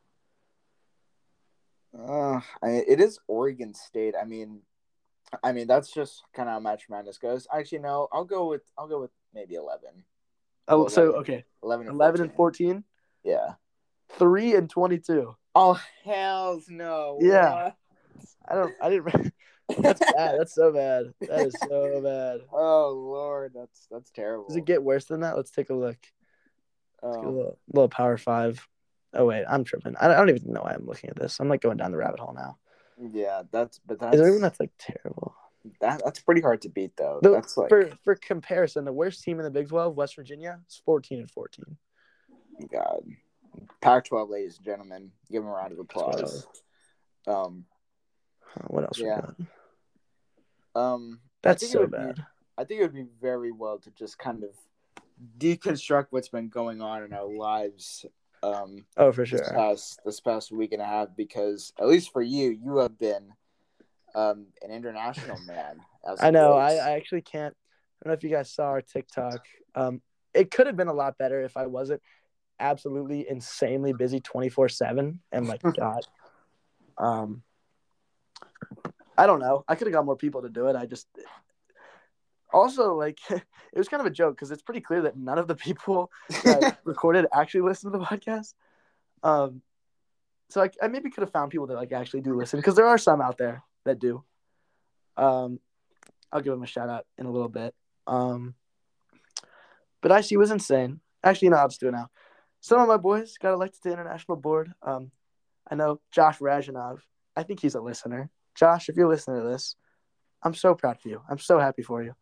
Uh, 1.99 2.41
I, 2.63 2.69
it 2.87 3.01
is 3.01 3.19
Oregon 3.27 3.75
State. 3.75 4.15
I 4.21 4.25
mean, 4.25 4.61
I 5.43 5.53
mean 5.53 5.67
that's 5.67 5.93
just 5.93 6.23
kind 6.35 6.49
of 6.49 6.55
how 6.55 6.61
March 6.61 6.85
Madness 6.91 7.19
goes. 7.19 7.47
Actually, 7.53 7.79
no, 7.81 8.09
I'll 8.13 8.25
go 8.25 8.47
with 8.49 8.63
I'll 8.77 8.89
go 8.89 9.01
with 9.01 9.11
maybe 9.35 9.55
eleven. 9.55 10.05
Oh, 10.71 10.81
Well, 10.81 10.89
so 10.91 11.13
okay, 11.15 11.45
11 11.63 11.87
and 11.87 11.95
11 11.97 12.21
and 12.21 12.35
14, 12.35 12.85
Yeah. 13.25 13.55
three 14.11 14.55
and 14.55 14.69
22. 14.69 15.35
Oh 15.55 15.81
hell's 16.05 16.69
no. 16.69 17.19
Yeah. 17.23 17.73
I 18.47 18.55
don't. 18.55 18.75
I 18.81 18.91
didn't. 18.91 19.33
That's 19.79 20.01
bad. 20.01 20.39
That's 20.39 20.55
so 20.55 20.73
bad. 20.73 21.13
That 21.21 21.47
is 21.47 21.59
so 21.61 22.01
bad. 22.03 22.41
oh 22.53 22.91
lord, 22.91 23.53
that's 23.55 23.87
that's 23.91 24.11
terrible. 24.11 24.47
Does 24.49 24.57
it 24.57 24.65
get 24.65 24.83
worse 24.83 25.05
than 25.05 25.21
that? 25.21 25.37
Let's 25.37 25.51
take 25.51 25.69
a 25.69 25.75
look. 25.75 25.99
Let's 27.03 27.17
a 27.19 27.21
Um, 27.21 27.37
little, 27.37 27.59
little 27.73 27.89
Power 27.91 28.17
Five. 28.17 28.67
Oh 29.13 29.27
wait, 29.27 29.45
I'm 29.47 29.65
tripping. 29.65 29.95
I 30.01 30.07
I 30.07 30.17
don't 30.17 30.31
even 30.31 30.53
know 30.55 30.63
why 30.63 30.73
I'm 30.73 30.87
looking 30.87 31.11
at 31.11 31.17
this. 31.17 31.39
I'm 31.39 31.49
like 31.51 31.61
going 31.61 31.77
down 31.77 31.93
the 31.93 31.99
rabbit 31.99 32.19
hole 32.19 32.33
now. 32.35 32.57
yeah, 33.13 33.43
that's 33.53 33.79
but 33.87 34.01
that's 34.01 34.15
Is 34.15 34.21
there 34.21 34.29
anyone 34.29 34.43
that's 34.43 34.59
like 34.59 34.73
terrible? 34.79 35.35
that, 35.81 36.01
that's 36.03 36.21
pretty 36.21 36.41
hard 36.41 36.63
to 36.63 36.71
beat 36.71 36.97
though. 36.97 37.21
The- 37.23 37.31
that's 37.33 37.57
like 37.59 37.69
for 37.69 37.91
for 38.05 38.15
comparison, 38.15 38.87
the 38.87 38.93
worst 38.93 39.23
team 39.23 39.39
in 39.39 39.45
the 39.45 39.51
Big 39.51 39.69
12, 39.69 39.95
West 39.97 40.17
Virginia, 40.17 40.61
is 40.67 40.81
14 40.85 41.21
and 41.21 41.31
14. 41.31 41.77
God. 42.73 43.03
Pac-12, 43.81 44.31
ladies 44.31 44.57
and 44.57 44.65
gentlemen, 44.67 45.13
give 45.31 45.43
them 45.43 45.51
a 45.51 45.55
round 45.55 45.73
of 45.73 45.79
applause. 45.79 46.47
Um, 47.27 47.65
what 48.69 48.85
else 48.85 48.99
Yeah. 48.99 49.21
we 49.39 49.45
got? 50.75 50.83
um, 50.83 51.21
That's 51.43 51.71
so 51.71 51.81
would 51.81 51.91
be- 51.91 51.97
bad. 51.97 52.25
I 52.57 52.65
think 52.65 52.81
it 52.81 52.85
would 52.85 52.95
be 52.95 53.07
very 53.21 53.53
well 53.53 53.79
to 53.79 53.91
just 53.93 54.19
kind 54.19 54.43
of 54.43 54.51
deconstruct 55.39 56.07
what's 56.11 56.29
been 56.29 56.49
going 56.49 56.81
on 56.81 57.05
in 57.05 57.13
our 57.13 57.27
lives 57.29 58.05
um, 58.43 58.85
Oh, 58.97 59.11
for 59.13 59.25
sure. 59.27 59.39
this 59.41 59.49
past 59.51 60.01
this 60.05 60.21
past 60.21 60.53
week 60.53 60.73
and 60.73 60.83
a 60.83 60.85
half. 60.87 61.09
Because 61.17 61.73
at 61.79 61.87
least 61.89 62.13
for 62.13 62.23
you, 62.23 62.51
you 62.51 62.77
have 62.79 62.99
been 62.99 63.33
um, 64.15 64.47
an 64.63 64.71
international 64.71 65.39
man. 65.47 65.81
As 66.09 66.19
I 66.23 66.31
know. 66.31 66.55
I. 66.55 66.75
I 66.75 66.91
actually 66.93 67.23
can't. 67.23 67.55
I 67.55 68.05
don't 68.05 68.11
know 68.13 68.17
if 68.17 68.23
you 68.25 68.31
guys 68.31 68.51
saw 68.53 68.65
our 68.67 68.81
TikTok. 68.83 69.45
Um, 69.75 70.01
it 70.35 70.51
could 70.53 70.67
have 70.69 70.77
been 70.77 70.89
a 70.89 70.93
lot 70.93 71.19
better 71.19 71.41
if 71.43 71.57
I 71.57 71.67
wasn't 71.67 72.01
absolutely 72.61 73.29
insanely 73.29 73.93
busy 73.93 74.21
24 74.21 74.69
7 74.69 75.21
and 75.33 75.49
like 75.49 75.63
God. 75.77 76.01
Um, 76.97 77.43
I 79.17 79.27
don't 79.27 79.41
know. 79.41 79.65
I 79.69 79.75
could 79.75 79.87
have 79.87 79.95
got 79.95 80.05
more 80.05 80.17
people 80.17 80.43
to 80.43 80.49
do 80.49 80.69
it. 80.69 80.77
I 80.77 80.87
just 80.87 81.07
also 82.53 82.95
like 82.95 83.19
it 83.31 83.43
was 83.77 83.89
kind 83.89 84.01
of 84.01 84.07
a 84.07 84.11
joke 84.11 84.37
because 84.37 84.51
it's 84.51 84.63
pretty 84.63 84.81
clear 84.81 85.03
that 85.03 85.17
none 85.17 85.39
of 85.39 85.49
the 85.49 85.55
people 85.55 86.11
that 86.45 86.79
recorded 86.85 87.27
actually 87.33 87.63
listen 87.63 87.91
to 87.91 87.99
the 87.99 88.05
podcast. 88.05 88.55
Um, 89.23 89.63
so 90.51 90.63
I, 90.63 90.71
I 90.83 90.89
maybe 90.89 91.11
could 91.11 91.23
have 91.23 91.33
found 91.33 91.51
people 91.51 91.67
that 91.67 91.75
like 91.75 91.93
actually 91.93 92.21
do 92.21 92.35
listen 92.35 92.59
because 92.59 92.77
there 92.77 92.87
are 92.87 92.99
some 92.99 93.21
out 93.21 93.39
there 93.39 93.63
that 93.85 93.99
do. 93.99 94.23
Um, 95.17 95.61
I'll 96.33 96.41
give 96.41 96.53
them 96.53 96.63
a 96.63 96.67
shout 96.67 96.89
out 96.89 97.07
in 97.17 97.27
a 97.27 97.31
little 97.31 97.49
bit. 97.49 97.75
Um, 98.07 98.55
but 100.01 100.13
IC 100.13 100.39
was 100.39 100.51
insane. 100.51 101.01
Actually, 101.25 101.49
no, 101.49 101.57
I'll 101.57 101.69
just 101.69 101.81
do 101.81 101.89
it 101.89 101.93
now. 101.93 102.09
Some 102.61 102.81
of 102.81 102.89
my 102.89 102.97
boys 102.97 103.37
got 103.39 103.53
elected 103.53 103.83
to 103.83 103.89
the 103.89 103.95
international 103.95 104.37
board. 104.37 104.73
Um, 104.83 105.11
I 105.69 105.75
know 105.75 106.01
Josh 106.13 106.39
Rajanov 106.39 107.01
I 107.39 107.45
think 107.45 107.61
he's 107.61 107.77
a 107.77 107.81
listener. 107.81 108.31
Josh, 108.59 108.89
if 108.89 108.97
you're 108.97 109.09
listening 109.09 109.41
to 109.41 109.49
this, 109.49 109.77
I'm 110.43 110.55
so 110.55 110.75
proud 110.75 110.97
of 110.97 111.11
you. 111.11 111.23
I'm 111.31 111.39
so 111.39 111.59
happy 111.59 111.83
for 111.83 112.03
you. 112.03 112.15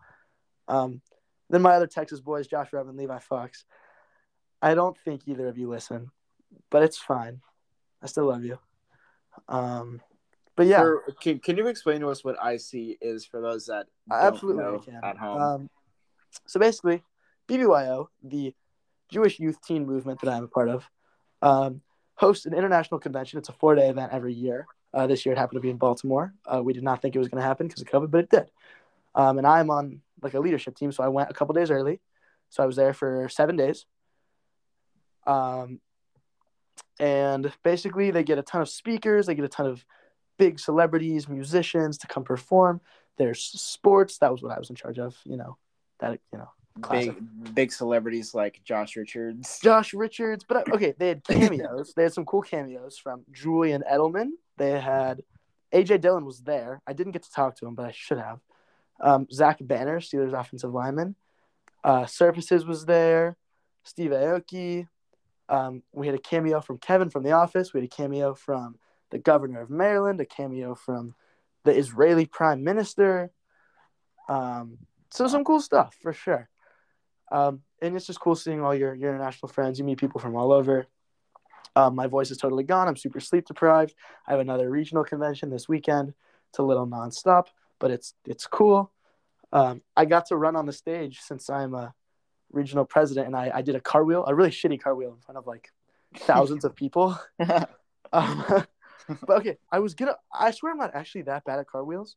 Um, 0.68 1.00
then 1.48 1.62
my 1.62 1.74
other 1.74 1.86
Texas 1.86 2.20
boys, 2.20 2.46
Josh 2.46 2.72
Redmond, 2.72 2.98
Levi 2.98 3.18
Fox. 3.20 3.64
I 4.60 4.74
don't 4.74 4.96
think 5.04 5.22
either 5.26 5.48
of 5.48 5.58
you 5.58 5.68
listen, 5.68 6.10
but 6.70 6.82
it's 6.82 6.98
fine. 6.98 7.40
I 8.02 8.06
still 8.06 8.26
love 8.26 8.44
you. 8.44 8.58
Um, 9.48 10.00
but 10.56 10.66
yeah, 10.66 10.80
For- 10.80 11.04
can, 11.20 11.38
can 11.38 11.56
you 11.56 11.68
explain 11.68 12.00
to 12.00 12.08
us 12.08 12.24
what 12.24 12.36
IC 12.44 12.98
is 13.00 13.24
for 13.24 13.40
those 13.40 13.66
that 13.66 13.86
absolutely 14.10 14.62
know 14.62 14.78
can. 14.78 15.00
at 15.02 15.16
home? 15.16 15.40
Um, 15.40 15.70
so 16.46 16.58
basically, 16.58 17.02
BBYO, 17.48 18.08
the 18.22 18.54
Jewish 19.10 19.38
youth 19.38 19.58
teen 19.62 19.86
movement 19.86 20.20
that 20.20 20.32
I'm 20.32 20.44
a 20.44 20.48
part 20.48 20.68
of, 20.68 20.88
um, 21.42 21.82
hosts 22.14 22.46
an 22.46 22.54
international 22.54 22.98
convention. 22.98 23.38
It's 23.38 23.48
a 23.48 23.52
four 23.52 23.74
day 23.74 23.88
event 23.88 24.12
every 24.12 24.34
year. 24.34 24.66
Uh, 24.96 25.06
this 25.06 25.26
year 25.26 25.34
it 25.34 25.38
happened 25.38 25.58
to 25.58 25.60
be 25.60 25.68
in 25.68 25.76
Baltimore. 25.76 26.32
Uh, 26.46 26.62
we 26.62 26.72
did 26.72 26.82
not 26.82 27.02
think 27.02 27.14
it 27.14 27.18
was 27.18 27.28
going 27.28 27.40
to 27.40 27.46
happen 27.46 27.68
because 27.68 27.82
of 27.82 27.88
COVID, 27.88 28.10
but 28.10 28.24
it 28.24 28.30
did. 28.30 28.50
Um, 29.14 29.36
and 29.36 29.46
I'm 29.46 29.70
on 29.70 30.00
like 30.22 30.32
a 30.32 30.40
leadership 30.40 30.74
team, 30.74 30.90
so 30.90 31.04
I 31.04 31.08
went 31.08 31.30
a 31.30 31.34
couple 31.34 31.54
days 31.54 31.70
early. 31.70 32.00
So 32.48 32.62
I 32.62 32.66
was 32.66 32.76
there 32.76 32.94
for 32.94 33.28
seven 33.28 33.56
days. 33.56 33.84
Um, 35.26 35.80
and 36.98 37.52
basically, 37.62 38.10
they 38.10 38.24
get 38.24 38.38
a 38.38 38.42
ton 38.42 38.62
of 38.62 38.70
speakers. 38.70 39.26
They 39.26 39.34
get 39.34 39.44
a 39.44 39.48
ton 39.48 39.66
of 39.66 39.84
big 40.38 40.58
celebrities, 40.58 41.28
musicians 41.28 41.98
to 41.98 42.06
come 42.06 42.24
perform. 42.24 42.80
There's 43.18 43.42
sports. 43.42 44.18
That 44.18 44.32
was 44.32 44.42
what 44.42 44.52
I 44.52 44.58
was 44.58 44.70
in 44.70 44.76
charge 44.76 44.98
of. 44.98 45.14
You 45.24 45.36
know, 45.36 45.58
that 46.00 46.20
you 46.32 46.38
know, 46.38 46.48
classic. 46.80 47.14
big 47.14 47.54
big 47.54 47.72
celebrities 47.72 48.34
like 48.34 48.60
Josh 48.64 48.96
Richards. 48.96 49.60
Josh 49.62 49.94
Richards. 49.94 50.44
But 50.46 50.68
uh, 50.68 50.74
okay, 50.74 50.94
they 50.98 51.08
had 51.08 51.24
cameos. 51.24 51.92
they 51.94 52.02
had 52.04 52.12
some 52.12 52.24
cool 52.24 52.42
cameos 52.42 52.98
from 52.98 53.22
Julian 53.32 53.82
Edelman. 53.90 54.30
They 54.56 54.78
had 54.80 55.22
AJ 55.72 56.00
Dillon 56.00 56.24
was 56.24 56.40
there. 56.40 56.80
I 56.86 56.92
didn't 56.92 57.12
get 57.12 57.22
to 57.24 57.30
talk 57.30 57.56
to 57.56 57.66
him, 57.66 57.74
but 57.74 57.86
I 57.86 57.92
should 57.92 58.18
have. 58.18 58.40
Um, 59.00 59.26
Zach 59.30 59.58
Banner, 59.60 60.00
Steelers 60.00 60.38
offensive 60.38 60.72
lineman. 60.72 61.14
Uh, 61.84 62.06
Surfaces 62.06 62.64
was 62.64 62.86
there. 62.86 63.36
Steve 63.84 64.10
Aoki. 64.10 64.88
Um, 65.48 65.82
we 65.92 66.06
had 66.06 66.16
a 66.16 66.20
cameo 66.20 66.60
from 66.60 66.78
Kevin 66.78 67.10
from 67.10 67.22
The 67.22 67.32
Office. 67.32 67.72
We 67.72 67.80
had 67.80 67.86
a 67.86 67.94
cameo 67.94 68.34
from 68.34 68.76
the 69.10 69.18
governor 69.18 69.60
of 69.60 69.70
Maryland. 69.70 70.20
A 70.20 70.24
cameo 70.24 70.74
from 70.74 71.14
the 71.64 71.76
Israeli 71.76 72.26
prime 72.26 72.64
minister. 72.64 73.30
Um, 74.28 74.78
so 75.10 75.28
some 75.28 75.44
cool 75.44 75.60
stuff 75.60 75.96
for 76.00 76.12
sure. 76.12 76.48
Um, 77.30 77.62
and 77.82 77.96
it's 77.96 78.06
just 78.06 78.20
cool 78.20 78.34
seeing 78.34 78.62
all 78.62 78.74
your, 78.74 78.94
your 78.94 79.10
international 79.10 79.48
friends. 79.48 79.78
You 79.78 79.84
meet 79.84 79.98
people 79.98 80.20
from 80.20 80.36
all 80.36 80.52
over. 80.52 80.86
Um, 81.74 81.94
my 81.94 82.06
voice 82.06 82.30
is 82.30 82.38
totally 82.38 82.64
gone. 82.64 82.88
I'm 82.88 82.96
super 82.96 83.20
sleep 83.20 83.46
deprived. 83.46 83.94
I 84.26 84.32
have 84.32 84.40
another 84.40 84.70
regional 84.70 85.04
convention 85.04 85.50
this 85.50 85.68
weekend. 85.68 86.14
It's 86.48 86.58
a 86.58 86.62
little 86.62 86.86
nonstop, 86.86 87.46
but 87.78 87.90
it's 87.90 88.14
it's 88.24 88.46
cool. 88.46 88.92
Um, 89.52 89.82
I 89.96 90.06
got 90.06 90.26
to 90.26 90.36
run 90.36 90.56
on 90.56 90.66
the 90.66 90.72
stage 90.72 91.20
since 91.20 91.50
I'm 91.50 91.74
a 91.74 91.92
regional 92.50 92.84
president, 92.84 93.26
and 93.26 93.36
I, 93.36 93.50
I 93.54 93.62
did 93.62 93.74
a 93.74 93.80
car 93.80 94.04
wheel, 94.04 94.24
a 94.26 94.34
really 94.34 94.50
shitty 94.50 94.80
car 94.80 94.94
wheel 94.94 95.12
in 95.12 95.20
front 95.20 95.36
of 95.38 95.46
like 95.46 95.70
thousands 96.16 96.64
of 96.64 96.74
people. 96.74 97.18
Um, 98.12 98.44
but 99.26 99.38
okay, 99.38 99.58
I 99.70 99.80
was 99.80 99.94
gonna. 99.94 100.16
I 100.32 100.50
swear 100.50 100.72
I'm 100.72 100.78
not 100.78 100.94
actually 100.94 101.22
that 101.22 101.44
bad 101.44 101.58
at 101.58 101.66
car 101.66 101.84
wheels, 101.84 102.16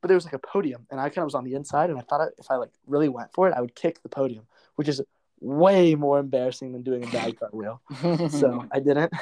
but 0.00 0.08
there 0.08 0.16
was 0.16 0.24
like 0.24 0.34
a 0.34 0.38
podium, 0.38 0.86
and 0.90 1.00
I 1.00 1.08
kind 1.08 1.18
of 1.18 1.26
was 1.26 1.34
on 1.34 1.44
the 1.44 1.54
inside, 1.54 1.90
and 1.90 1.98
I 1.98 2.02
thought 2.02 2.28
if 2.38 2.50
I 2.50 2.56
like 2.56 2.70
really 2.86 3.08
went 3.08 3.32
for 3.32 3.48
it, 3.48 3.54
I 3.56 3.60
would 3.60 3.74
kick 3.74 4.02
the 4.02 4.08
podium, 4.08 4.46
which 4.76 4.88
is 4.88 5.00
way 5.40 5.94
more 5.94 6.18
embarrassing 6.18 6.72
than 6.72 6.82
doing 6.82 7.04
a 7.04 7.10
bad 7.10 7.38
car 7.40 7.50
wheel. 7.52 7.80
So 8.30 8.66
I 8.70 8.80
didn't. 8.80 9.12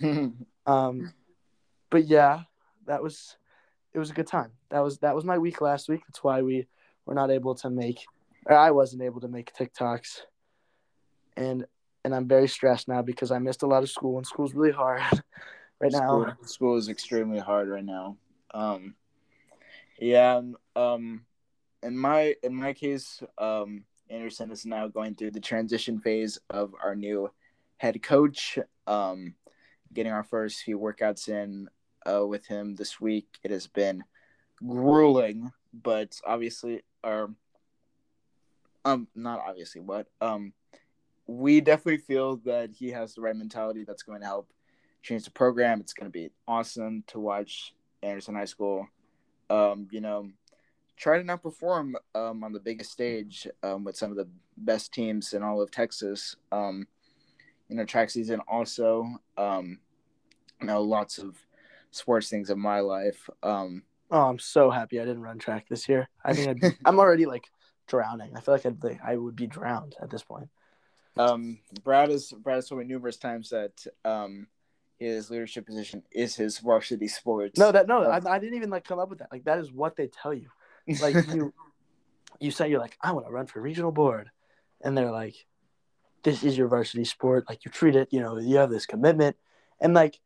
Um, 0.66 1.12
but 1.90 2.06
yeah, 2.06 2.40
that 2.86 3.00
was 3.00 3.36
it 3.94 3.98
was 3.98 4.10
a 4.10 4.14
good 4.14 4.26
time. 4.26 4.50
That 4.70 4.80
was 4.80 4.98
that 4.98 5.14
was 5.14 5.24
my 5.24 5.38
week 5.38 5.60
last 5.60 5.88
week. 5.88 6.02
That's 6.06 6.22
why 6.24 6.42
we 6.42 6.66
were 7.06 7.14
not 7.14 7.30
able 7.30 7.54
to 7.56 7.70
make, 7.70 8.04
or 8.46 8.56
I 8.56 8.72
wasn't 8.72 9.02
able 9.02 9.20
to 9.20 9.28
make 9.28 9.54
TikToks, 9.54 10.22
and 11.36 11.64
and 12.04 12.14
I'm 12.14 12.28
very 12.28 12.48
stressed 12.48 12.88
now 12.88 13.00
because 13.00 13.30
I 13.30 13.38
missed 13.38 13.62
a 13.62 13.66
lot 13.66 13.82
of 13.84 13.90
school, 13.90 14.18
and 14.18 14.26
school's 14.26 14.54
really 14.54 14.72
hard 14.72 15.02
right 15.80 15.92
now. 15.92 15.98
School, 15.98 16.36
school 16.42 16.76
is 16.76 16.88
extremely 16.88 17.38
hard 17.38 17.68
right 17.68 17.84
now. 17.84 18.16
Um, 18.52 18.94
yeah. 19.98 20.40
Um, 20.74 21.22
in 21.82 21.96
my 21.96 22.34
in 22.42 22.54
my 22.54 22.72
case, 22.72 23.22
um, 23.38 23.84
Anderson 24.10 24.50
is 24.50 24.66
now 24.66 24.88
going 24.88 25.14
through 25.14 25.32
the 25.32 25.40
transition 25.40 26.00
phase 26.00 26.38
of 26.50 26.74
our 26.82 26.94
new 26.94 27.30
head 27.78 28.02
coach. 28.02 28.58
Um, 28.86 29.34
getting 29.92 30.12
our 30.12 30.24
first 30.24 30.62
few 30.62 30.78
workouts 30.78 31.28
in 31.28 31.68
uh, 32.06 32.26
with 32.26 32.46
him 32.46 32.74
this 32.74 33.00
week. 33.00 33.26
It 33.42 33.50
has 33.50 33.66
been 33.66 34.04
grueling, 34.56 35.50
but 35.72 36.18
obviously, 36.24 36.82
um, 37.02 37.36
not 39.14 39.40
obviously, 39.46 39.80
but 39.80 40.06
um, 40.20 40.52
we 41.26 41.60
definitely 41.60 41.98
feel 41.98 42.36
that 42.44 42.70
he 42.70 42.90
has 42.90 43.14
the 43.14 43.22
right 43.22 43.36
mentality 43.36 43.84
that's 43.84 44.02
going 44.02 44.20
to 44.20 44.26
help 44.26 44.52
change 45.02 45.24
the 45.24 45.30
program. 45.30 45.80
It's 45.80 45.92
going 45.92 46.10
to 46.10 46.18
be 46.18 46.30
awesome 46.46 47.04
to 47.08 47.18
watch 47.18 47.74
Anderson 48.02 48.34
High 48.34 48.44
School. 48.44 48.88
Um, 49.50 49.88
you 49.90 50.00
know, 50.00 50.30
try 50.96 51.18
to 51.18 51.24
not 51.24 51.42
perform 51.42 51.96
um, 52.14 52.42
on 52.44 52.52
the 52.52 52.60
biggest 52.60 52.90
stage 52.90 53.46
um, 53.62 53.84
with 53.84 53.96
some 53.96 54.10
of 54.10 54.16
the 54.16 54.28
best 54.56 54.92
teams 54.92 55.32
in 55.32 55.42
all 55.42 55.60
of 55.60 55.70
Texas. 55.70 56.36
Um, 56.52 56.86
you 57.68 57.76
know, 57.76 57.84
track 57.84 58.10
season 58.10 58.40
also. 58.48 59.06
Um, 59.36 59.78
you 60.60 60.66
know, 60.68 60.80
lots 60.82 61.18
of 61.18 61.36
sports 61.90 62.28
things 62.28 62.50
in 62.50 62.58
my 62.58 62.80
life. 62.80 63.28
Um, 63.42 63.82
Oh, 64.10 64.22
I'm 64.28 64.38
so 64.38 64.70
happy 64.70 65.00
I 65.00 65.04
didn't 65.04 65.22
run 65.22 65.38
track 65.38 65.66
this 65.68 65.88
year. 65.88 66.08
I 66.24 66.32
mean, 66.32 66.48
I'd, 66.48 66.76
I'm 66.84 67.00
already 67.00 67.26
like 67.26 67.48
drowning. 67.88 68.36
I 68.36 68.40
feel 68.40 68.54
like 68.54 68.64
I'd 68.64 68.82
like, 68.82 69.00
I 69.04 69.16
would 69.16 69.34
be 69.34 69.46
drowned 69.48 69.96
at 70.00 70.10
this 70.10 70.22
point. 70.22 70.48
um, 71.16 71.58
Brad 71.82 72.10
has 72.10 72.30
Brad 72.30 72.56
has 72.56 72.68
told 72.68 72.80
me 72.80 72.86
numerous 72.86 73.16
times 73.16 73.50
that 73.50 73.84
um, 74.04 74.46
his 74.98 75.30
leadership 75.30 75.66
position 75.66 76.02
is 76.10 76.36
his 76.36 76.58
varsity 76.58 77.08
sports. 77.08 77.58
No, 77.58 77.72
that 77.72 77.86
no, 77.86 78.02
I, 78.02 78.16
I 78.16 78.38
didn't 78.38 78.56
even 78.56 78.70
like 78.70 78.84
come 78.84 78.98
up 78.98 79.10
with 79.10 79.18
that. 79.18 79.30
Like 79.30 79.44
that 79.44 79.58
is 79.58 79.70
what 79.72 79.96
they 79.96 80.08
tell 80.08 80.34
you. 80.34 80.48
Like 81.00 81.16
you, 81.34 81.52
you 82.38 82.52
say 82.52 82.70
you're 82.70 82.78
like 82.78 82.96
I 83.00 83.10
want 83.10 83.26
to 83.26 83.32
run 83.32 83.46
for 83.46 83.60
regional 83.60 83.90
board, 83.90 84.30
and 84.80 84.96
they're 84.96 85.10
like, 85.10 85.34
this 86.22 86.44
is 86.44 86.56
your 86.56 86.68
varsity 86.68 87.04
sport. 87.04 87.46
Like 87.48 87.64
you 87.64 87.72
treat 87.72 87.96
it, 87.96 88.08
you 88.12 88.20
know, 88.20 88.38
you 88.38 88.58
have 88.58 88.70
this 88.70 88.86
commitment, 88.86 89.36
and 89.80 89.94
like 89.94 90.20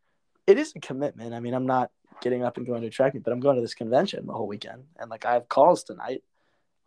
it 0.47 0.59
is 0.59 0.75
a 0.77 0.81
commitment. 0.81 1.33
I 1.33 1.41
mean, 1.41 1.55
I'm 1.55 1.67
not 1.67 1.91
getting 2.21 2.45
up 2.45 2.59
and 2.59 2.67
going 2.67 2.83
to 2.83 2.91
track 2.91 3.15
meet, 3.15 3.23
but 3.23 3.33
I'm 3.33 3.41
going 3.41 3.57
to 3.57 3.63
this 3.63 3.75
convention 3.75 4.27
the 4.27 4.35
whole 4.35 4.47
weekend, 4.47 4.85
and 4.99 5.09
like 5.09 5.25
I 5.25 5.33
have 5.33 5.49
calls 5.49 5.83
tonight, 5.83 6.23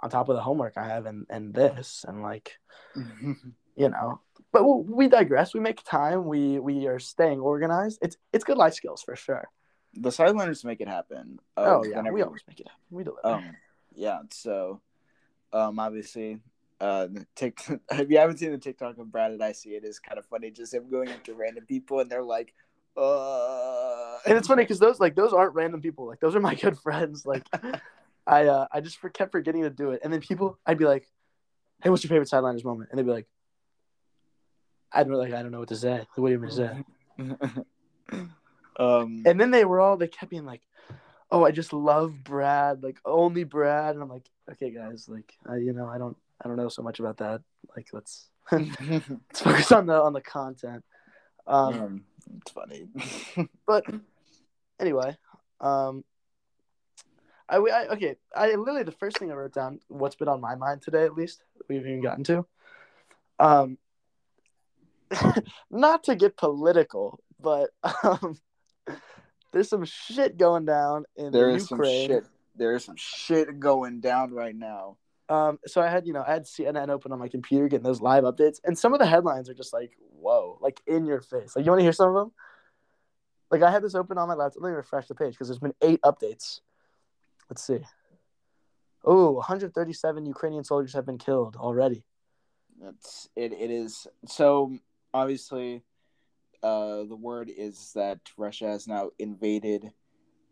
on 0.01 0.11
top 0.11 0.29
of 0.29 0.35
the 0.35 0.41
homework 0.43 0.77
I 0.77 0.87
have, 0.87 1.07
and 1.07 1.25
and 1.31 1.51
this, 1.51 2.05
and 2.07 2.21
like 2.21 2.59
you 3.75 3.89
know. 3.89 4.19
But 4.51 4.63
we 4.63 5.07
digress. 5.07 5.53
We 5.53 5.59
make 5.59 5.83
time. 5.83 6.25
We 6.25 6.59
we 6.59 6.87
are 6.87 6.99
staying 6.99 7.39
organized. 7.39 7.99
It's 8.01 8.17
it's 8.31 8.43
good 8.43 8.57
life 8.57 8.73
skills 8.73 9.01
for 9.01 9.15
sure. 9.15 9.49
the 9.95 10.09
sideliners 10.09 10.63
make 10.63 10.81
it 10.81 10.87
happen. 10.87 11.39
uh, 11.57 11.61
oh 11.61 11.83
yeah, 11.83 12.01
we 12.11 12.21
always 12.21 12.43
make 12.47 12.59
it. 12.59 12.67
happen. 12.67 12.81
We 12.91 13.03
deliver. 13.03 13.27
Um, 13.27 13.55
yeah. 13.95 14.19
So, 14.31 14.81
um, 15.51 15.79
obviously, 15.79 16.39
uh, 16.79 17.07
Tik. 17.35 17.59
If 17.91 18.09
you 18.09 18.17
haven't 18.17 18.37
seen 18.37 18.51
the 18.51 18.57
TikTok 18.57 18.97
of 18.97 19.11
Brad 19.11 19.31
and 19.31 19.43
I 19.43 19.53
see 19.53 19.69
it 19.69 19.83
is 19.83 19.99
kind 19.99 20.19
of 20.19 20.25
funny. 20.25 20.51
Just 20.51 20.73
him 20.73 20.89
going 20.89 21.09
up 21.09 21.23
to 21.25 21.33
random 21.33 21.65
people 21.65 21.99
and 21.99 22.09
they're 22.09 22.23
like, 22.23 22.53
uh. 22.95 24.17
and 24.25 24.37
it's 24.37 24.47
funny 24.47 24.63
because 24.63 24.79
those 24.79 24.99
like 24.99 25.15
those 25.15 25.33
aren't 25.33 25.55
random 25.55 25.81
people. 25.81 26.07
Like 26.07 26.19
those 26.19 26.35
are 26.35 26.41
my 26.41 26.55
good 26.63 26.77
friends. 26.77 27.25
Like 27.25 27.47
I 28.27 28.45
uh, 28.45 28.67
I 28.71 28.81
just 28.81 28.97
for, 28.97 29.09
kept 29.09 29.31
forgetting 29.31 29.63
to 29.63 29.69
do 29.69 29.91
it, 29.91 30.01
and 30.03 30.11
then 30.11 30.21
people 30.21 30.59
I'd 30.65 30.77
be 30.77 30.85
like, 30.85 31.09
"Hey, 31.81 31.89
what's 31.89 32.03
your 32.03 32.09
favorite 32.09 32.29
sideliners 32.29 32.63
moment?" 32.63 32.89
And 32.91 32.99
they'd 32.99 33.05
be 33.05 33.11
like, 33.11 33.27
"I 34.93 35.03
don't 35.03 35.13
like 35.13 35.33
I 35.33 35.41
don't 35.41 35.51
know 35.51 35.59
what 35.59 35.69
to 35.69 35.75
say. 35.75 35.99
Like, 35.99 36.17
what 36.17 36.27
do 36.29 36.33
you 36.33 36.39
want 36.39 36.57
me 36.57 37.25
to 37.27 37.45
say?" 38.15 38.23
um. 38.79 39.23
And 39.25 39.39
then 39.39 39.51
they 39.51 39.65
were 39.65 39.79
all 39.79 39.97
they 39.97 40.07
kept 40.07 40.29
being 40.29 40.45
like, 40.45 40.61
"Oh, 41.31 41.45
I 41.45 41.51
just 41.51 41.73
love 41.73 42.23
Brad. 42.23 42.83
Like 42.83 42.99
only 43.05 43.43
Brad." 43.43 43.95
And 43.95 44.03
I'm 44.03 44.09
like, 44.09 44.29
"Okay, 44.51 44.71
guys. 44.71 45.07
Like 45.07 45.33
I, 45.47 45.57
you 45.57 45.73
know 45.73 45.87
I 45.87 45.97
don't 45.97 46.17
I 46.43 46.47
don't 46.47 46.57
know 46.57 46.69
so 46.69 46.83
much 46.83 46.99
about 46.99 47.17
that. 47.17 47.41
Like 47.75 47.87
let's 47.93 48.27
let's 48.51 49.41
focus 49.41 49.71
on 49.71 49.87
the 49.87 50.01
on 50.01 50.13
the 50.13 50.21
content." 50.21 50.83
Um, 51.45 51.73
um, 51.73 52.03
it's 52.37 52.51
funny. 52.51 52.87
but 53.67 53.85
anyway, 54.79 55.17
um, 55.59 56.03
I, 57.49 57.57
I 57.57 57.87
okay. 57.89 58.15
I 58.35 58.55
literally 58.55 58.83
the 58.83 58.91
first 58.91 59.17
thing 59.17 59.31
I 59.31 59.35
wrote 59.35 59.53
down, 59.53 59.79
what's 59.87 60.15
been 60.15 60.27
on 60.27 60.41
my 60.41 60.55
mind 60.55 60.81
today, 60.81 61.03
at 61.03 61.15
least 61.15 61.43
we've 61.67 61.81
even 61.81 62.01
gotten 62.01 62.23
to. 62.25 62.45
Um, 63.39 63.77
not 65.71 66.03
to 66.05 66.15
get 66.15 66.37
political, 66.37 67.19
but 67.39 67.69
um, 68.03 68.37
there's 69.51 69.69
some 69.69 69.85
shit 69.85 70.37
going 70.37 70.65
down 70.65 71.05
in 71.15 71.31
there 71.31 71.49
the 71.49 71.55
is 71.55 71.67
some 71.67 71.83
shit. 71.83 72.25
There 72.55 72.75
is 72.75 72.85
some 72.85 72.95
shit 72.97 73.59
going 73.59 73.99
down 73.99 74.31
right 74.31 74.55
now. 74.55 74.97
Um, 75.29 75.57
so 75.65 75.81
I 75.81 75.87
had, 75.87 76.05
you 76.05 76.13
know, 76.13 76.23
I 76.25 76.33
had 76.33 76.43
CNN 76.43 76.89
open 76.89 77.11
on 77.11 77.19
my 77.19 77.27
computer 77.27 77.67
getting 77.67 77.83
those 77.83 78.01
live 78.01 78.23
updates, 78.23 78.59
and 78.63 78.77
some 78.77 78.93
of 78.93 78.99
the 78.99 79.05
headlines 79.05 79.49
are 79.49 79.53
just 79.53 79.73
like, 79.73 79.91
whoa, 80.11 80.57
like 80.61 80.81
in 80.85 81.05
your 81.05 81.21
face. 81.21 81.55
Like, 81.55 81.65
you 81.65 81.71
want 81.71 81.79
to 81.79 81.83
hear 81.83 81.93
some 81.93 82.09
of 82.09 82.15
them? 82.15 82.31
Like 83.53 83.61
I 83.61 83.69
had 83.69 83.83
this 83.83 83.93
open 83.93 84.17
on 84.17 84.27
my 84.27 84.33
laptop. 84.33 84.63
Let 84.63 84.69
me 84.71 84.75
refresh 84.75 85.07
the 85.07 85.13
page 85.13 85.33
because 85.33 85.47
there's 85.47 85.59
been 85.59 85.75
eight 85.83 86.01
updates. 86.01 86.61
Let's 87.49 87.63
see. 87.63 87.81
Oh, 89.05 89.33
137 89.33 90.25
Ukrainian 90.25 90.63
soldiers 90.63 90.93
have 90.93 91.05
been 91.05 91.19
killed 91.19 91.55
already. 91.55 92.03
That's 92.81 93.29
it. 93.35 93.53
It 93.53 93.69
is 93.69 94.07
so 94.27 94.75
obviously. 95.13 95.83
Uh, 96.61 97.03
the 97.03 97.15
word 97.15 97.51
is 97.55 97.91
that 97.93 98.19
Russia 98.37 98.67
has 98.67 98.87
now 98.87 99.09
invaded 99.19 99.91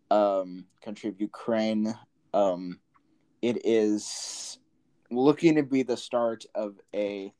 um, 0.09 0.65
country 0.83 1.09
of 1.09 1.21
Ukraine. 1.21 1.97
Um, 2.33 2.79
it 3.41 3.65
is 3.65 4.59
looking 5.09 5.55
to 5.55 5.63
be 5.63 5.83
the 5.83 5.95
start 5.95 6.45
of 6.53 6.75
a 6.93 7.33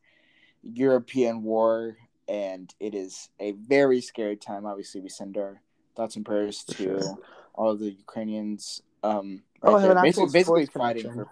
European 0.64 1.44
war, 1.44 1.98
and 2.30 2.74
it 2.80 2.96
is 2.96 3.30
a 3.42 3.52
very 3.52 4.00
scary 4.00 4.38
time. 4.38 4.66
Obviously, 4.66 5.02
we 5.02 5.10
send 5.10 5.38
our 5.38 5.62
thoughts 5.98 6.16
and 6.16 6.26
prayers 6.26 6.64
to 6.64 6.76
Sure. 6.76 7.20
all 7.54 7.76
the 7.76 7.92
Ukrainians. 7.92 8.82
Um, 9.04 9.44
Oh, 9.64 9.80
there, 9.80 9.92
an 9.92 10.02
basically, 10.02 10.32
basically 10.32 10.66
fighting 10.66 11.12
for 11.14 11.28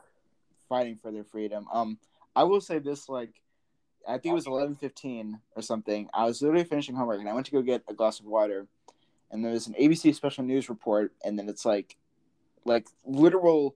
fighting 0.68 0.98
for 1.02 1.12
their 1.12 1.24
freedom. 1.24 1.68
Um, 1.74 1.98
I 2.36 2.44
will 2.44 2.62
say 2.62 2.80
this: 2.80 3.10
like, 3.10 3.42
I 4.10 4.14
think 4.14 4.32
it 4.32 4.36
was 4.36 4.48
eleven 4.48 4.76
fifteen 4.76 5.40
or 5.56 5.62
something. 5.62 6.10
I 6.14 6.26
was 6.26 6.42
literally 6.42 6.64
finishing 6.64 6.96
homework, 6.96 7.20
and 7.20 7.30
I 7.30 7.34
went 7.34 7.46
to 7.46 7.52
go 7.52 7.62
get 7.62 7.84
a 7.88 7.94
glass 7.94 8.20
of 8.20 8.26
water, 8.26 8.68
and 9.30 9.46
there 9.46 9.52
was 9.52 9.68
an 9.68 9.76
ABC 9.80 10.16
special 10.16 10.44
news 10.44 10.68
report, 10.68 11.14
and 11.24 11.38
then 11.38 11.48
it's 11.48 11.64
like, 11.66 11.96
like 12.66 12.88
literal, 13.06 13.76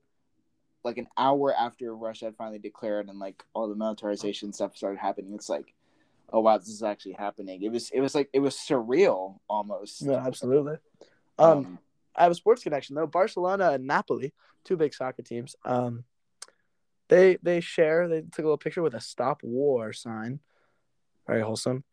like 0.83 0.97
an 0.97 1.07
hour 1.17 1.53
after 1.53 1.95
Russia 1.95 2.25
had 2.25 2.35
finally 2.35 2.59
declared, 2.59 3.09
and 3.09 3.19
like 3.19 3.43
all 3.53 3.69
the 3.69 3.75
militarization 3.75 4.51
stuff 4.51 4.75
started 4.75 4.99
happening. 4.99 5.33
It's 5.33 5.49
like, 5.49 5.73
oh 6.31 6.39
wow, 6.39 6.57
this 6.57 6.69
is 6.69 6.83
actually 6.83 7.13
happening. 7.13 7.61
It 7.61 7.71
was, 7.71 7.91
it 7.91 8.01
was 8.01 8.15
like, 8.15 8.29
it 8.33 8.39
was 8.39 8.55
surreal 8.55 9.37
almost. 9.47 10.01
Yeah, 10.01 10.25
absolutely. 10.25 10.77
Um, 11.37 11.77
I 12.15 12.23
have 12.23 12.31
a 12.31 12.35
sports 12.35 12.63
connection 12.63 12.95
though. 12.95 13.07
Barcelona 13.07 13.71
and 13.71 13.85
Napoli, 13.85 14.33
two 14.63 14.77
big 14.77 14.93
soccer 14.93 15.21
teams. 15.21 15.55
Um, 15.63 16.03
they 17.09 17.37
they 17.41 17.59
share. 17.59 18.07
They 18.07 18.21
took 18.21 18.39
a 18.39 18.47
little 18.47 18.57
picture 18.57 18.81
with 18.81 18.95
a 18.95 19.01
"Stop 19.01 19.41
War" 19.43 19.93
sign. 19.93 20.39
Very 21.27 21.41
wholesome. 21.41 21.83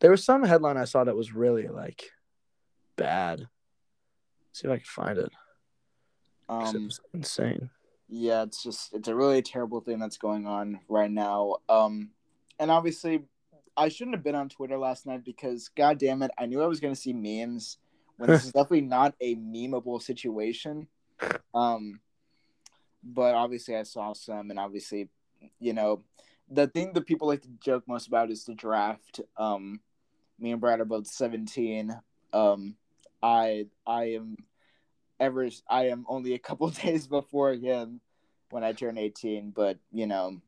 There 0.00 0.10
was 0.10 0.24
some 0.24 0.42
headline 0.44 0.76
I 0.76 0.84
saw 0.84 1.04
that 1.04 1.16
was 1.16 1.32
really 1.34 1.68
like 1.68 2.10
bad. 2.96 3.48
see 4.52 4.66
if 4.66 4.72
I 4.72 4.76
can 4.76 4.84
find 4.84 5.18
it 5.18 5.30
um, 6.50 6.90
insane. 7.14 7.70
yeah 8.08 8.42
it's 8.42 8.62
just 8.62 8.92
it's 8.92 9.08
a 9.08 9.14
really 9.14 9.40
terrible 9.40 9.80
thing 9.80 9.98
that's 9.98 10.18
going 10.18 10.46
on 10.46 10.80
right 10.88 11.10
now 11.10 11.56
um 11.68 12.10
and 12.58 12.70
obviously 12.70 13.22
i 13.76 13.88
shouldn't 13.88 14.16
have 14.16 14.24
been 14.24 14.34
on 14.34 14.48
twitter 14.48 14.76
last 14.76 15.06
night 15.06 15.24
because 15.24 15.70
god 15.76 15.98
damn 15.98 16.22
it 16.22 16.30
i 16.38 16.46
knew 16.46 16.60
i 16.60 16.66
was 16.66 16.80
going 16.80 16.92
to 16.92 17.00
see 17.00 17.12
memes 17.12 17.78
when 18.16 18.28
this 18.28 18.44
is 18.46 18.52
definitely 18.52 18.80
not 18.80 19.14
a 19.20 19.36
memeable 19.36 20.02
situation 20.02 20.88
um 21.54 22.00
but 23.02 23.34
obviously 23.34 23.76
i 23.76 23.82
saw 23.82 24.12
some 24.12 24.50
and 24.50 24.58
obviously 24.58 25.08
you 25.58 25.72
know 25.72 26.02
the 26.50 26.66
thing 26.66 26.92
that 26.92 27.06
people 27.06 27.28
like 27.28 27.42
to 27.42 27.48
joke 27.60 27.84
most 27.86 28.08
about 28.08 28.30
is 28.30 28.44
the 28.44 28.54
draft 28.54 29.20
um 29.36 29.80
me 30.38 30.52
and 30.52 30.60
brad 30.60 30.80
are 30.80 30.84
both 30.84 31.06
17 31.06 31.94
um 32.32 32.76
i 33.22 33.66
i 33.86 34.04
am 34.04 34.36
ever 35.18 35.48
i 35.68 35.88
am 35.88 36.04
only 36.08 36.34
a 36.34 36.38
couple 36.38 36.68
days 36.84 37.06
before 37.06 37.54
him 37.54 38.00
when 38.50 38.64
I 38.64 38.72
turn 38.72 38.98
18, 38.98 39.50
but 39.50 39.78
you 39.92 40.06
know, 40.06 40.40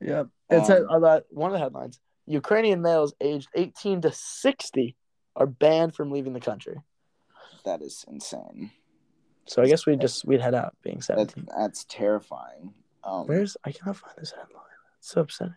Yeah, 0.00 0.24
it's 0.50 0.70
Um, 0.70 0.86
uh, 0.88 0.98
that 1.00 1.26
one 1.30 1.50
of 1.50 1.52
the 1.52 1.58
headlines: 1.58 2.00
Ukrainian 2.26 2.82
males 2.82 3.14
aged 3.20 3.48
18 3.54 4.02
to 4.02 4.12
60 4.12 4.96
are 5.36 5.46
banned 5.46 5.94
from 5.94 6.10
leaving 6.10 6.32
the 6.32 6.40
country. 6.40 6.80
that 7.64 7.80
is 7.80 8.04
insane. 8.08 8.70
So 9.46 9.62
I 9.62 9.66
guess 9.68 9.86
we 9.86 9.96
just 9.96 10.24
we'd 10.24 10.40
head 10.40 10.54
out 10.54 10.74
being 10.82 10.96
That 10.98 11.30
17. 11.30 11.48
that's 11.56 11.84
terrifying. 11.84 12.72
Um, 13.02 13.26
Where's 13.26 13.56
I 13.64 13.72
cannot 13.72 13.96
find 13.96 14.14
this 14.18 14.30
headline. 14.32 14.62
It's 14.98 15.08
so 15.10 15.20
upsetting. 15.22 15.54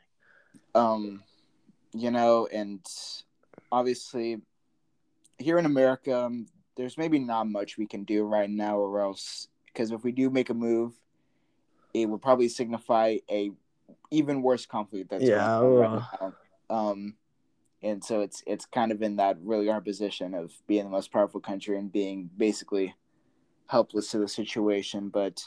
um, 0.75 1.23
you 1.93 2.11
know, 2.11 2.47
and 2.51 2.85
obviously, 3.71 4.41
here 5.37 5.57
in 5.57 5.65
America, 5.65 6.25
um, 6.25 6.47
there's 6.75 6.97
maybe 6.97 7.17
not 7.19 7.47
much 7.47 7.77
we 7.77 7.87
can 7.87 8.03
do 8.03 8.23
right 8.23 8.49
now, 8.49 8.77
or 8.77 8.99
else 9.01 9.47
because 9.67 9.91
if 9.91 10.03
we 10.03 10.11
do 10.11 10.29
make 10.29 10.49
a 10.49 10.53
move, 10.53 10.93
it 11.93 12.07
would 12.07 12.21
probably 12.21 12.49
signify 12.49 13.17
a 13.31 13.51
even 14.11 14.41
worse 14.41 14.65
conflict 14.65 15.09
that's 15.09 15.23
Yeah, 15.23 15.59
uh. 15.59 15.61
right 15.63 16.01
now. 16.21 16.33
Um, 16.69 17.15
and 17.81 18.03
so 18.03 18.19
it's 18.21 18.43
it's 18.45 18.65
kind 18.65 18.91
of 18.91 19.01
in 19.01 19.15
that 19.15 19.37
really 19.41 19.67
hard 19.69 19.85
position 19.85 20.33
of 20.33 20.51
being 20.67 20.83
the 20.83 20.89
most 20.89 21.11
powerful 21.11 21.39
country 21.39 21.77
and 21.77 21.89
being 21.91 22.29
basically 22.35 22.93
helpless 23.67 24.11
to 24.11 24.17
the 24.19 24.27
situation. 24.27 25.09
But 25.09 25.43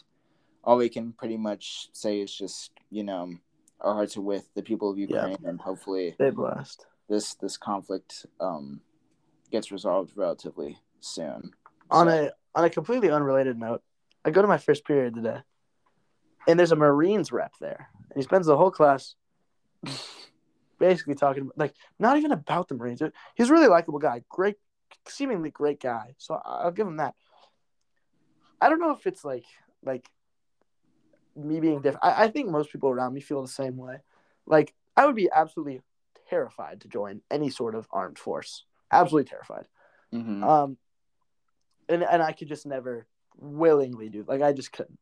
all 0.65 0.77
we 0.77 0.89
can 0.89 1.13
pretty 1.13 1.37
much 1.37 1.89
say 1.93 2.21
is 2.21 2.35
just 2.35 2.71
you 2.91 3.03
know 3.03 3.35
our 3.81 3.95
hearts 3.95 4.17
are 4.17 4.21
with 4.23 4.53
the 4.55 4.63
people 4.63 4.91
of 4.91 4.99
Ukraine, 4.99 5.39
and 5.45 5.61
hopefully 5.61 6.13
Stay 6.15 6.31
blessed. 6.31 6.87
this 7.09 7.35
this 7.35 7.57
conflict 7.57 8.27
um, 8.41 8.81
gets 9.51 9.73
resolved 9.73 10.13
relatively 10.17 10.79
soon. 11.01 11.53
On 11.91 12.07
So- 12.07 12.13
a 12.27 12.31
on 12.59 12.65
a 12.65 12.71
completely 12.71 13.11
unrelated 13.11 13.59
note, 13.59 13.83
I 14.25 14.31
go 14.31 14.43
to 14.43 14.49
my 14.49 14.59
first 14.59 14.85
period 14.85 15.15
today, 15.15 15.39
and 16.49 16.59
there's 16.59 16.73
a 16.73 16.77
Marines 16.77 17.31
rep 17.33 17.53
there, 17.61 17.89
and 18.11 18.17
he 18.17 18.23
spends 18.23 18.47
the 18.47 18.57
whole 18.57 18.71
class 18.73 19.15
basically 20.79 21.15
talking 21.15 21.51
like 21.57 21.75
not 21.99 22.17
even 22.17 22.33
about 22.33 22.69
the 22.69 22.75
Marines. 22.75 23.01
He's 23.35 23.51
a 23.51 23.53
really 23.53 23.69
likable 23.69 23.99
guy, 23.99 24.23
great, 24.29 24.57
seemingly 25.09 25.51
great 25.51 25.81
guy. 25.81 26.15
So 26.19 26.41
I'll 26.45 26.71
give 26.73 26.87
him 26.87 26.97
that. 26.99 27.15
I 28.61 28.69
don't 28.69 28.81
know 28.81 28.93
if 28.93 29.07
it's 29.07 29.25
like 29.25 29.45
like 29.85 30.09
me 31.37 31.61
being 31.61 31.81
different. 31.81 32.05
I, 32.05 32.25
I 32.25 32.29
think 32.29 32.51
most 32.51 32.71
people 32.71 32.91
around 32.91 33.15
me 33.15 33.21
feel 33.21 33.43
the 33.43 33.49
same 33.49 33.77
way. 33.77 33.99
Like 34.47 34.75
I 34.97 35.07
would 35.07 35.17
be 35.17 35.31
absolutely 35.33 35.81
terrified 36.29 36.81
to 36.83 36.89
join 36.89 37.23
any 37.31 37.51
sort 37.51 37.75
of 37.75 37.87
armed 37.91 38.19
force. 38.19 38.65
Absolutely 38.93 39.29
terrified. 39.31 39.67
Mhm. 40.13 40.43
Um, 40.45 40.77
and 41.89 42.03
and 42.03 42.23
I 42.23 42.33
could 42.33 42.49
just 42.49 42.67
never 42.67 43.07
willingly 43.37 44.09
do 44.09 44.25
like 44.27 44.43
I 44.43 44.53
just 44.53 44.73
couldn't, 44.73 44.99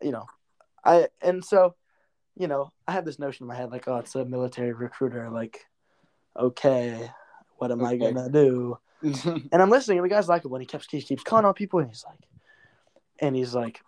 you 0.00 0.12
know, 0.12 0.26
I 0.84 1.08
and 1.20 1.44
so, 1.44 1.74
you 2.36 2.48
know, 2.48 2.72
I 2.88 2.92
have 2.92 3.04
this 3.04 3.18
notion 3.18 3.44
in 3.44 3.48
my 3.48 3.54
head 3.54 3.70
like, 3.70 3.86
oh, 3.88 3.96
it's 3.96 4.14
a 4.14 4.24
military 4.24 4.72
recruiter. 4.72 5.28
Like, 5.30 5.66
okay, 6.36 7.10
what 7.56 7.70
am 7.70 7.84
I 7.84 7.96
gonna 7.96 8.30
do? 8.30 8.78
And 9.52 9.60
I'm 9.60 9.68
listening, 9.68 9.98
and 9.98 10.04
the 10.06 10.08
guy's 10.08 10.28
likable, 10.28 10.52
when 10.52 10.62
he 10.62 10.66
keeps 10.66 10.86
he 10.90 11.02
keeps 11.02 11.22
calling 11.22 11.44
on 11.44 11.52
people, 11.52 11.78
and 11.78 11.88
he's 11.88 12.04
like, 12.08 12.20
and 13.20 13.36
he's 13.36 13.54
like, 13.54 13.80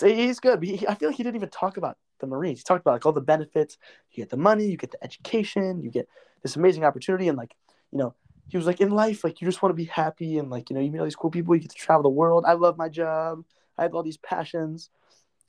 he's 0.00 0.40
good. 0.40 0.62
He, 0.62 0.86
I 0.86 0.94
feel 0.94 1.08
like 1.08 1.16
he 1.16 1.22
didn't 1.22 1.36
even 1.36 1.48
talk 1.50 1.76
about 1.76 1.96
the 2.20 2.26
Marines. 2.26 2.60
He 2.60 2.64
talked 2.64 2.80
about 2.80 2.92
like 2.92 3.06
all 3.06 3.12
the 3.12 3.20
benefits. 3.20 3.78
You 4.12 4.22
get 4.22 4.30
the 4.30 4.36
money, 4.36 4.66
you 4.66 4.76
get 4.76 4.90
the 4.90 5.02
education, 5.02 5.82
you 5.82 5.90
get 5.90 6.08
this 6.42 6.56
amazing 6.56 6.84
opportunity, 6.84 7.28
and 7.28 7.38
like, 7.38 7.54
you 7.92 7.98
know, 7.98 8.14
he 8.48 8.56
was 8.56 8.66
like, 8.66 8.80
in 8.80 8.90
life, 8.90 9.24
like 9.24 9.40
you 9.40 9.46
just 9.48 9.62
want 9.62 9.70
to 9.70 9.76
be 9.76 9.84
happy, 9.84 10.38
and 10.38 10.50
like, 10.50 10.70
you 10.70 10.74
know, 10.74 10.80
you 10.82 10.90
meet 10.90 10.98
all 10.98 11.04
these 11.04 11.16
cool 11.16 11.30
people. 11.30 11.54
You 11.54 11.60
get 11.62 11.70
to 11.70 11.76
travel 11.76 12.02
the 12.02 12.08
world. 12.08 12.44
I 12.46 12.52
love 12.52 12.76
my 12.76 12.88
job. 12.88 13.44
I 13.76 13.82
have 13.82 13.94
all 13.94 14.02
these 14.02 14.16
passions. 14.18 14.90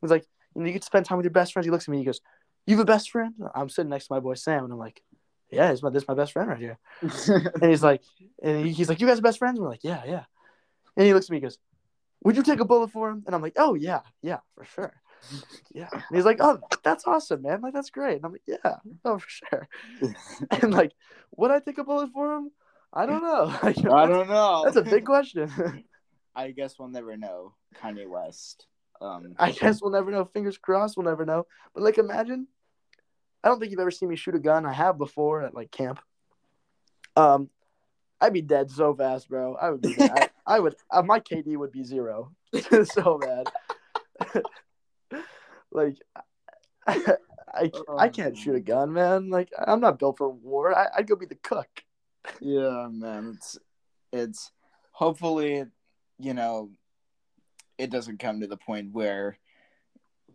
He's 0.02 0.12
like, 0.12 0.26
you 0.56 0.62
know, 0.62 0.68
you 0.68 0.74
get 0.74 0.82
to 0.82 0.86
spend 0.86 1.06
time 1.06 1.18
with 1.18 1.26
your 1.26 1.32
best 1.32 1.54
friends. 1.54 1.66
He 1.66 1.72
looks 1.72 1.88
at 1.88 1.92
me, 1.92 2.00
he 2.00 2.06
goes, 2.06 2.22
"You 2.66 2.76
have 2.76 2.82
a 2.82 2.86
best 2.86 3.12
friend?" 3.12 3.34
I'm 3.56 3.70
sitting 3.70 3.90
next 3.90 4.08
to 4.08 4.14
my 4.14 4.20
boy 4.20 4.34
Sam, 4.34 4.64
and 4.64 4.74
I'm 4.74 4.80
like, 4.80 5.02
"Yeah, 5.52 5.70
this 5.70 5.80
is 5.80 5.84
my, 5.84 5.90
this 5.90 6.04
is 6.04 6.08
my 6.08 6.16
best 6.16 6.34
friend 6.34 6.50
right 6.50 6.60
here." 6.60 6.78
And 7.62 7.70
he's 7.70 7.84
like, 7.84 8.02
and 8.42 8.66
he- 8.66 8.74
he's 8.74 8.90
like, 8.90 9.00
"You 9.00 9.08
guys 9.08 9.20
are 9.20 9.22
best 9.24 9.40
friends?" 9.40 9.58
And 9.58 9.64
we're 9.64 9.72
like, 9.72 9.84
"Yeah, 9.84 10.02
yeah." 10.06 10.24
And 10.96 11.06
he 11.06 11.14
looks 11.14 11.28
at 11.28 11.32
me, 11.32 11.38
and 11.38 11.44
goes, 11.44 11.60
"Would 12.24 12.36
you 12.36 12.44
take 12.44 12.60
a 12.60 12.66
bullet 12.66 12.92
for 12.92 13.10
him?" 13.10 13.24
And 13.26 13.36
I'm 13.36 13.42
like, 13.42 13.54
"Oh 13.58 13.74
yeah, 13.74 14.02
yeah, 14.22 14.40
for 14.56 14.66
sure." 14.66 14.94
Yeah. 15.74 15.90
And 15.92 16.04
he's 16.14 16.26
like, 16.26 16.38
"Oh, 16.40 16.60
that's 16.84 17.06
awesome, 17.06 17.42
man! 17.42 17.62
Like 17.62 17.74
that's 17.74 17.90
great." 17.90 18.18
And 18.18 18.26
I'm 18.26 18.32
like, 18.32 18.44
"Yeah, 18.48 18.76
oh 19.06 19.20
for 19.20 19.30
sure." 19.30 19.68
And 20.62 20.74
like, 20.74 20.94
would 21.36 21.52
I 21.52 21.60
take 21.60 21.78
a 21.78 21.84
bullet 21.84 22.12
for 22.14 22.34
him? 22.36 22.52
I 22.94 23.06
don't 23.06 23.22
know. 23.24 23.46
Like, 23.64 23.78
I 23.80 24.08
don't 24.08 24.28
know. 24.30 24.64
that's 24.64 24.78
a 24.78 24.82
big 24.82 25.06
question. 25.14 25.52
I 26.36 26.52
guess 26.52 26.78
we'll 26.78 26.90
never 26.90 27.18
know. 27.18 27.56
Kanye 27.76 28.08
West. 28.08 28.68
Um, 29.02 29.36
I 29.38 29.52
guess 29.52 29.82
we'll 29.82 29.92
never 29.92 30.12
know. 30.12 30.26
Fingers 30.26 30.58
crossed, 30.58 30.98
we'll 30.98 31.06
never 31.06 31.26
know. 31.26 31.46
But 31.74 31.84
like, 31.84 31.98
imagine. 31.98 32.48
I 33.44 33.50
don't 33.50 33.60
think 33.60 33.72
you've 33.72 33.80
ever 33.80 33.92
seen 33.92 34.10
me 34.10 34.16
shoot 34.16 34.36
a 34.36 34.40
gun. 34.40 34.66
I 34.66 34.74
have 34.74 34.98
before 34.98 35.44
at 35.44 35.54
like 35.54 35.72
camp. 35.72 36.00
Um, 37.16 37.50
I'd 38.20 38.34
be 38.34 38.42
dead 38.42 38.72
so 38.72 38.94
fast, 38.96 39.30
bro. 39.30 39.56
I 39.56 39.70
would 39.70 39.82
be. 39.82 39.94
Dead. 39.96 40.32
I, 40.48 40.60
would. 40.60 40.76
Uh, 40.90 41.04
my 41.04 41.20
KD 41.20 41.58
would 41.58 41.72
be 41.72 41.84
zero. 41.84 42.32
so 42.86 43.20
bad. 43.20 43.48
like, 45.72 45.98
I, 46.88 47.16
I, 47.54 47.72
I 47.98 48.10
can't 48.10 48.38
shoot 48.38 48.56
a 48.56 48.62
gun, 48.62 48.94
man. 48.94 49.30
Like, 49.30 49.50
I'm 49.58 49.82
not 49.82 50.00
built 50.00 50.18
for 50.18 50.30
war. 50.30 50.76
I, 50.76 50.88
I'd 50.98 51.08
go 51.08 51.16
be 51.16 51.26
the 51.26 51.36
cook. 51.36 51.84
yeah, 52.40 52.88
man. 52.90 53.34
It's 53.36 53.58
it's 54.12 54.52
hopefully, 54.92 55.66
you 56.18 56.34
know, 56.34 56.72
it 57.78 57.92
doesn't 57.92 58.20
come 58.20 58.40
to 58.40 58.48
the 58.48 58.58
point 58.58 58.94
where 58.94 59.38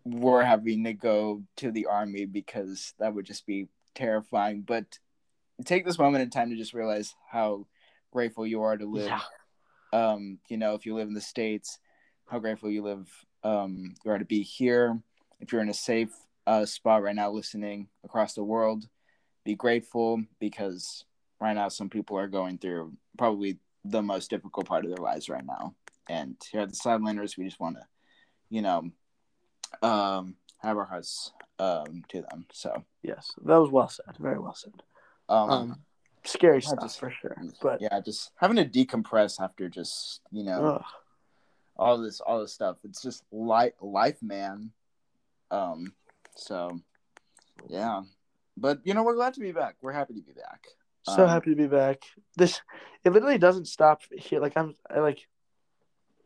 we're 0.04 0.42
having 0.42 0.84
to 0.84 0.92
go 0.92 1.42
to 1.56 1.70
the 1.70 1.86
army 1.86 2.26
because 2.26 2.94
that 2.98 3.14
would 3.14 3.24
just 3.24 3.46
be 3.46 3.68
terrifying. 3.94 4.62
But 4.62 4.98
take 5.64 5.84
this 5.84 5.98
moment 5.98 6.22
in 6.22 6.30
time 6.30 6.50
to 6.50 6.56
just 6.56 6.74
realize 6.74 7.14
how 7.30 7.66
grateful 8.12 8.46
you 8.46 8.62
are 8.62 8.76
to 8.76 8.84
live 8.84 9.06
Yeah. 9.06 9.20
Um, 9.92 10.38
you 10.48 10.56
know, 10.56 10.74
if 10.74 10.86
you 10.86 10.94
live 10.94 11.08
in 11.08 11.14
the 11.14 11.20
states, 11.20 11.78
how 12.26 12.38
grateful 12.38 12.70
you 12.70 12.82
live 12.82 13.08
um, 13.44 13.94
you 14.04 14.10
are 14.10 14.18
to 14.18 14.24
be 14.24 14.42
here. 14.42 14.98
If 15.40 15.52
you're 15.52 15.62
in 15.62 15.68
a 15.68 15.74
safe 15.74 16.12
uh, 16.46 16.64
spot 16.64 17.02
right 17.02 17.14
now, 17.14 17.30
listening 17.30 17.88
across 18.04 18.34
the 18.34 18.44
world, 18.44 18.88
be 19.44 19.54
grateful 19.54 20.22
because 20.38 21.04
right 21.40 21.54
now 21.54 21.68
some 21.68 21.90
people 21.90 22.16
are 22.16 22.28
going 22.28 22.58
through 22.58 22.92
probably 23.18 23.58
the 23.84 24.02
most 24.02 24.30
difficult 24.30 24.66
part 24.66 24.84
of 24.84 24.90
their 24.90 25.04
lives 25.04 25.28
right 25.28 25.44
now. 25.44 25.74
And 26.08 26.36
here 26.50 26.60
at 26.62 26.70
the 26.70 26.76
Sideliners, 26.76 27.36
we 27.36 27.44
just 27.44 27.60
want 27.60 27.76
to, 27.76 27.86
you 28.50 28.62
know, 28.62 28.90
um, 29.82 30.36
have 30.58 30.76
our 30.76 30.84
hearts 30.84 31.32
um, 31.58 32.04
to 32.08 32.22
them. 32.22 32.46
So 32.52 32.84
Yes, 33.02 33.32
that 33.44 33.56
was 33.58 33.70
well 33.70 33.88
said. 33.88 34.16
Very 34.18 34.38
well 34.38 34.54
said. 34.54 34.72
um, 35.28 35.50
Um, 35.50 35.80
scary 36.24 36.62
stuff 36.62 36.80
just- 36.80 37.00
for 37.00 37.10
sure. 37.10 37.36
But 37.60 37.80
yeah, 37.80 38.00
just 38.00 38.30
having 38.36 38.56
to 38.56 38.64
decompress 38.64 39.40
after 39.40 39.68
just 39.68 40.20
you 40.30 40.44
know 40.44 40.76
ugh, 40.76 40.84
all 41.76 41.98
this 41.98 42.20
all 42.20 42.40
this 42.40 42.52
stuff. 42.52 42.78
It's 42.84 43.02
just 43.02 43.24
life 43.32 43.74
life, 43.80 44.22
man. 44.22 44.72
Um, 45.50 45.94
so 46.36 46.80
yeah, 47.68 48.02
but 48.56 48.80
you 48.84 48.94
know 48.94 49.02
we're 49.02 49.14
glad 49.16 49.34
to 49.34 49.40
be 49.40 49.52
back. 49.52 49.76
We're 49.82 49.92
happy 49.92 50.14
to 50.14 50.22
be 50.22 50.32
back. 50.32 50.66
so 51.04 51.24
Um, 51.24 51.28
happy 51.28 51.50
to 51.50 51.56
be 51.56 51.66
back. 51.66 52.02
This 52.36 52.60
it 53.04 53.12
literally 53.12 53.38
doesn't 53.38 53.66
stop 53.66 54.02
here. 54.16 54.40
Like 54.40 54.56
I'm, 54.56 54.76
I 54.88 55.00
like 55.00 55.26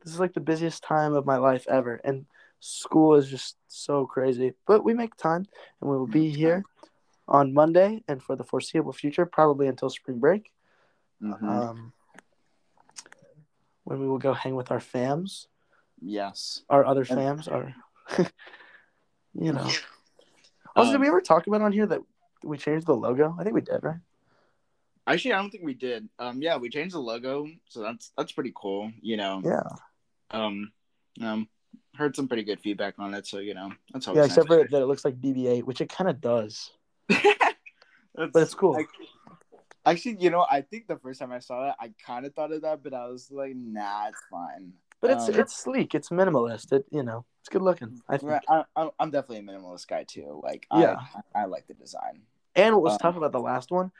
this 0.04 0.12
is 0.14 0.20
like 0.20 0.35
the 0.35 0.40
busiest 0.40 0.82
time 0.85 1.14
of 1.14 1.26
my 1.26 1.37
life 1.38 1.66
ever, 1.68 2.00
and 2.04 2.26
school 2.61 3.14
is 3.16 3.28
just 3.28 3.56
so 3.68 4.06
crazy. 4.06 4.52
But 4.66 4.85
we 4.85 4.94
make 4.94 5.16
time, 5.16 5.46
and 5.80 5.90
we 5.90 5.96
will 5.96 6.06
be 6.06 6.30
here 6.30 6.64
on 7.28 7.52
Monday 7.52 8.02
and 8.08 8.22
for 8.22 8.36
the 8.36 8.44
foreseeable 8.44 8.92
future, 8.92 9.26
probably 9.26 9.66
until 9.66 9.90
spring 9.90 10.18
break. 10.18 10.52
mhm. 11.22 11.42
Um, 11.42 11.92
when 13.84 14.00
we 14.00 14.08
will 14.08 14.18
go 14.18 14.32
hang 14.34 14.54
with 14.56 14.70
our 14.70 14.78
fams, 14.80 15.46
yes. 16.00 16.62
our 16.68 16.84
other 16.84 17.04
fams, 17.04 17.50
our, 17.50 17.74
you 19.34 19.52
know. 19.52 19.68
Also, 20.74 20.90
did 20.90 20.96
Um, 20.96 21.00
we 21.02 21.08
ever 21.08 21.20
talk 21.20 21.46
about 21.46 21.62
on 21.62 21.72
here 21.72 21.86
that 21.86 22.00
we 22.42 22.58
changed 22.58 22.86
the 22.86 22.94
logo? 22.96 23.34
I 23.38 23.44
think 23.44 23.54
we 23.54 23.60
did, 23.60 23.82
right? 23.82 24.00
Actually, 25.06 25.34
I 25.34 25.38
don't 25.38 25.50
think 25.50 25.64
we 25.64 25.74
did. 25.74 26.08
Um, 26.18 26.42
yeah, 26.42 26.56
we 26.56 26.68
changed 26.68 26.94
the 26.94 27.00
logo, 27.00 27.46
so 27.68 27.80
that's 27.80 28.10
that's 28.16 28.32
pretty 28.32 28.52
cool. 28.56 28.90
You 29.00 29.16
know. 29.16 29.40
Yeah. 29.44 29.62
Um, 30.32 30.72
um, 31.22 31.48
heard 31.94 32.16
some 32.16 32.26
pretty 32.26 32.42
good 32.42 32.60
feedback 32.60 32.94
on 32.98 33.14
it, 33.14 33.24
so 33.26 33.38
you 33.38 33.54
know 33.54 33.72
that's 33.92 34.06
Yeah, 34.06 34.10
always 34.14 34.26
except 34.26 34.50
nice. 34.50 34.62
for 34.64 34.68
that 34.68 34.82
it 34.82 34.86
looks 34.86 35.04
like 35.04 35.20
BB-8, 35.20 35.62
which 35.62 35.80
it 35.80 35.88
kind 35.88 36.10
of 36.10 36.20
does. 36.20 36.72
That's- 37.08 38.30
But 38.32 38.42
it's 38.42 38.54
cool. 38.54 38.72
like, 38.72 38.88
actually, 39.84 40.16
you 40.20 40.30
know, 40.30 40.46
I 40.50 40.62
think 40.62 40.86
the 40.86 40.96
first 40.96 41.20
time 41.20 41.32
I 41.32 41.38
saw 41.40 41.66
that, 41.66 41.76
I 41.78 41.92
kind 42.04 42.24
of 42.26 42.34
thought 42.34 42.52
of 42.52 42.62
that, 42.62 42.82
but 42.82 42.94
I 42.94 43.06
was 43.08 43.30
like, 43.30 43.54
nah, 43.54 44.08
it's 44.08 44.22
fine. 44.30 44.72
But 45.00 45.10
it's 45.10 45.28
Um, 45.28 45.34
it's 45.40 45.54
sleek. 45.54 45.94
It's 45.94 46.08
minimalist. 46.08 46.72
It 46.72 46.86
you 46.90 47.02
know 47.02 47.26
it's 47.40 47.50
good 47.50 47.60
looking. 47.62 48.00
I 48.08 48.16
think. 48.16 48.32
I, 48.48 48.64
I'm, 48.74 48.90
I'm 48.98 49.10
definitely 49.10 49.38
a 49.38 49.42
minimalist 49.42 49.86
guy 49.86 50.04
too. 50.04 50.40
Like, 50.42 50.66
Yeah. 50.74 50.96
I, 51.34 51.42
I 51.42 51.44
like 51.44 51.66
the 51.66 51.74
design. 51.74 52.22
And 52.54 52.74
what 52.74 52.82
was 52.82 52.92
Um, 52.94 52.98
tough 53.00 53.16
about 53.16 53.32
the 53.32 53.38
last 53.40 53.70
one 53.70 53.92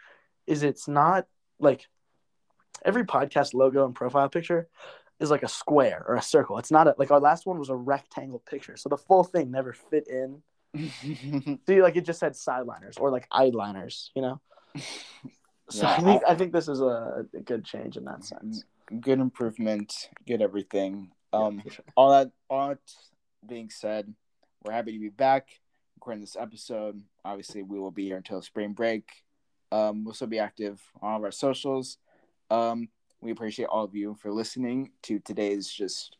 is 0.46 0.62
it's 0.62 0.88
not 0.88 1.26
like 1.60 1.86
every 2.82 3.04
podcast 3.04 3.52
logo 3.52 3.84
and 3.84 3.94
profile 3.94 4.30
picture 4.30 4.68
is 5.20 5.30
like 5.30 5.42
a 5.42 5.48
square 5.48 6.02
or 6.08 6.14
a 6.14 6.22
circle. 6.22 6.56
It's 6.56 6.70
not 6.70 6.86
a, 6.88 6.94
like 6.96 7.10
our 7.10 7.20
last 7.20 7.44
one 7.46 7.58
was 7.58 7.68
a 7.68 7.76
rectangle 7.76 8.42
picture, 8.48 8.78
so 8.78 8.88
the 8.88 8.96
full 8.96 9.22
thing 9.24 9.50
never 9.50 9.74
fit 9.74 10.08
in. 10.08 10.42
See, 11.66 11.82
like 11.82 11.96
it 11.96 12.04
just 12.04 12.20
said 12.20 12.32
sideliners 12.32 13.00
or 13.00 13.10
like 13.10 13.28
eyeliners, 13.30 14.10
you 14.14 14.22
know. 14.22 14.40
So 15.68 15.82
Yeah, 15.82 15.94
I 15.94 16.00
think 16.00 16.22
I 16.28 16.34
think 16.36 16.52
this 16.52 16.68
is 16.68 16.80
a, 16.80 17.26
a 17.34 17.40
good 17.40 17.64
change 17.64 17.96
in 17.96 18.04
that 18.04 18.24
sense. 18.24 18.62
good 19.00 19.18
improvement, 19.18 20.10
good 20.24 20.40
everything. 20.40 21.10
Um, 21.32 21.60
for 21.60 21.70
sure. 21.70 21.84
all 21.96 22.10
that, 22.12 22.30
all 22.48 22.68
that 22.68 22.78
being 23.46 23.68
said, 23.68 24.14
we're 24.64 24.72
happy 24.72 24.92
to 24.92 24.98
be 25.00 25.08
back 25.08 25.48
recording 25.96 26.20
this 26.20 26.36
episode. 26.38 27.02
Obviously, 27.24 27.64
we 27.64 27.80
will 27.80 27.90
be 27.90 28.04
here 28.04 28.16
until 28.16 28.40
spring 28.42 28.74
break. 28.74 29.08
Um, 29.72 30.04
we'll 30.04 30.14
still 30.14 30.28
be 30.28 30.38
active 30.38 30.80
on 31.02 31.10
all 31.10 31.18
of 31.18 31.24
our 31.24 31.32
socials. 31.32 31.98
Um, 32.48 32.88
we 33.20 33.32
appreciate 33.32 33.66
all 33.66 33.84
of 33.84 33.94
you 33.96 34.14
for 34.14 34.30
listening 34.30 34.92
to 35.02 35.18
today's 35.18 35.68
just 35.68 36.16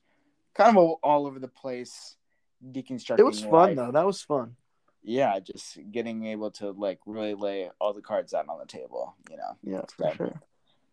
kind 0.57 0.77
of 0.77 0.97
all 1.03 1.27
over 1.27 1.39
the 1.39 1.47
place 1.47 2.17
deconstructing. 2.65 3.19
It 3.19 3.25
was 3.27 3.41
fun 3.43 3.51
life. 3.53 3.77
though. 3.77 3.93
That 3.93 4.07
was 4.07 4.23
fun. 4.23 4.57
Yeah, 5.03 5.39
just 5.41 5.79
getting 5.93 6.27
able 6.27 6.51
to 6.53 6.71
like 6.73 6.99
really 7.07 7.35
lay 7.35 7.71
all 7.81 7.93
the 7.93 8.03
cards 8.03 8.35
out 8.35 8.49
on 8.49 8.59
the 8.59 8.67
table. 8.67 9.15
You 9.31 9.37
know. 9.37 9.57
Yeah, 9.63 9.83
for 9.97 10.05
Right. 10.05 10.17
sure. 10.17 10.41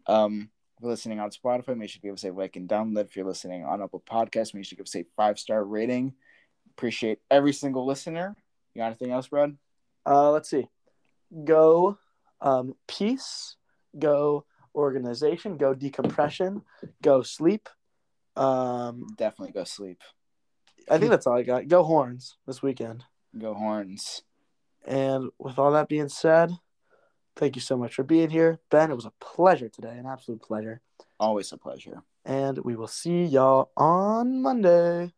Um, 0.06 0.50
if 0.78 0.82
you're 0.84 0.92
listening 0.92 1.20
on 1.20 1.30
Spotify, 1.32 1.78
make 1.78 1.90
sure 1.90 2.00
to 2.02 2.08
give 2.08 2.14
us 2.14 2.24
a 2.24 2.32
like 2.32 2.56
and 2.56 2.68
download. 2.70 3.06
If 3.06 3.16
you're 3.16 3.26
listening 3.26 3.64
on 3.66 3.82
Apple 3.82 4.04
Podcasts, 4.10 4.54
make 4.54 4.66
sure 4.66 4.72
to 4.72 4.76
give 4.78 4.84
us 4.86 4.96
a 4.96 5.06
five 5.16 5.40
star 5.40 5.64
rating. 5.64 6.14
Appreciate 6.72 7.20
every 7.32 7.54
single 7.54 7.86
listener. 7.86 8.36
You 8.74 8.80
got 8.82 8.88
anything 8.88 9.12
else, 9.12 9.28
Brad? 9.28 9.56
Uh, 10.06 10.32
let's 10.32 10.50
see. 10.50 10.68
Go 11.44 11.98
um, 12.42 12.76
peace. 12.88 13.56
Go 13.98 14.46
organization. 14.76 15.58
Go 15.58 15.74
decompression. 15.74 16.62
Go 17.02 17.22
sleep. 17.22 17.70
Um, 18.36 19.08
Definitely 19.18 19.54
go 19.54 19.64
sleep. 19.64 20.02
I 20.90 20.98
think 20.98 21.12
that's 21.12 21.28
all 21.28 21.38
I 21.38 21.44
got. 21.44 21.68
Go 21.68 21.84
horns 21.84 22.38
this 22.46 22.62
weekend. 22.62 23.04
Go 23.38 23.54
horns. 23.54 24.24
And 24.86 25.30
with 25.40 25.58
all 25.58 25.72
that 25.72 25.88
being 25.88 26.10
said, 26.10 26.52
thank 27.36 27.56
you 27.56 27.62
so 27.62 27.78
much 27.78 27.96
for 27.96 28.04
being 28.04 28.30
here, 28.30 28.60
Ben. 28.70 28.92
It 28.92 28.96
was 28.96 29.06
a 29.06 29.14
pleasure 29.20 29.70
today, 29.70 29.98
an 29.98 30.06
absolute 30.06 30.42
pleasure. 30.42 30.82
Always 31.20 31.52
a 31.52 31.58
pleasure. 31.58 32.04
And 32.26 32.60
we 32.60 32.76
will 32.76 32.88
see 32.88 33.24
y'all 33.24 33.72
on 33.78 34.42
Monday. 34.42 35.14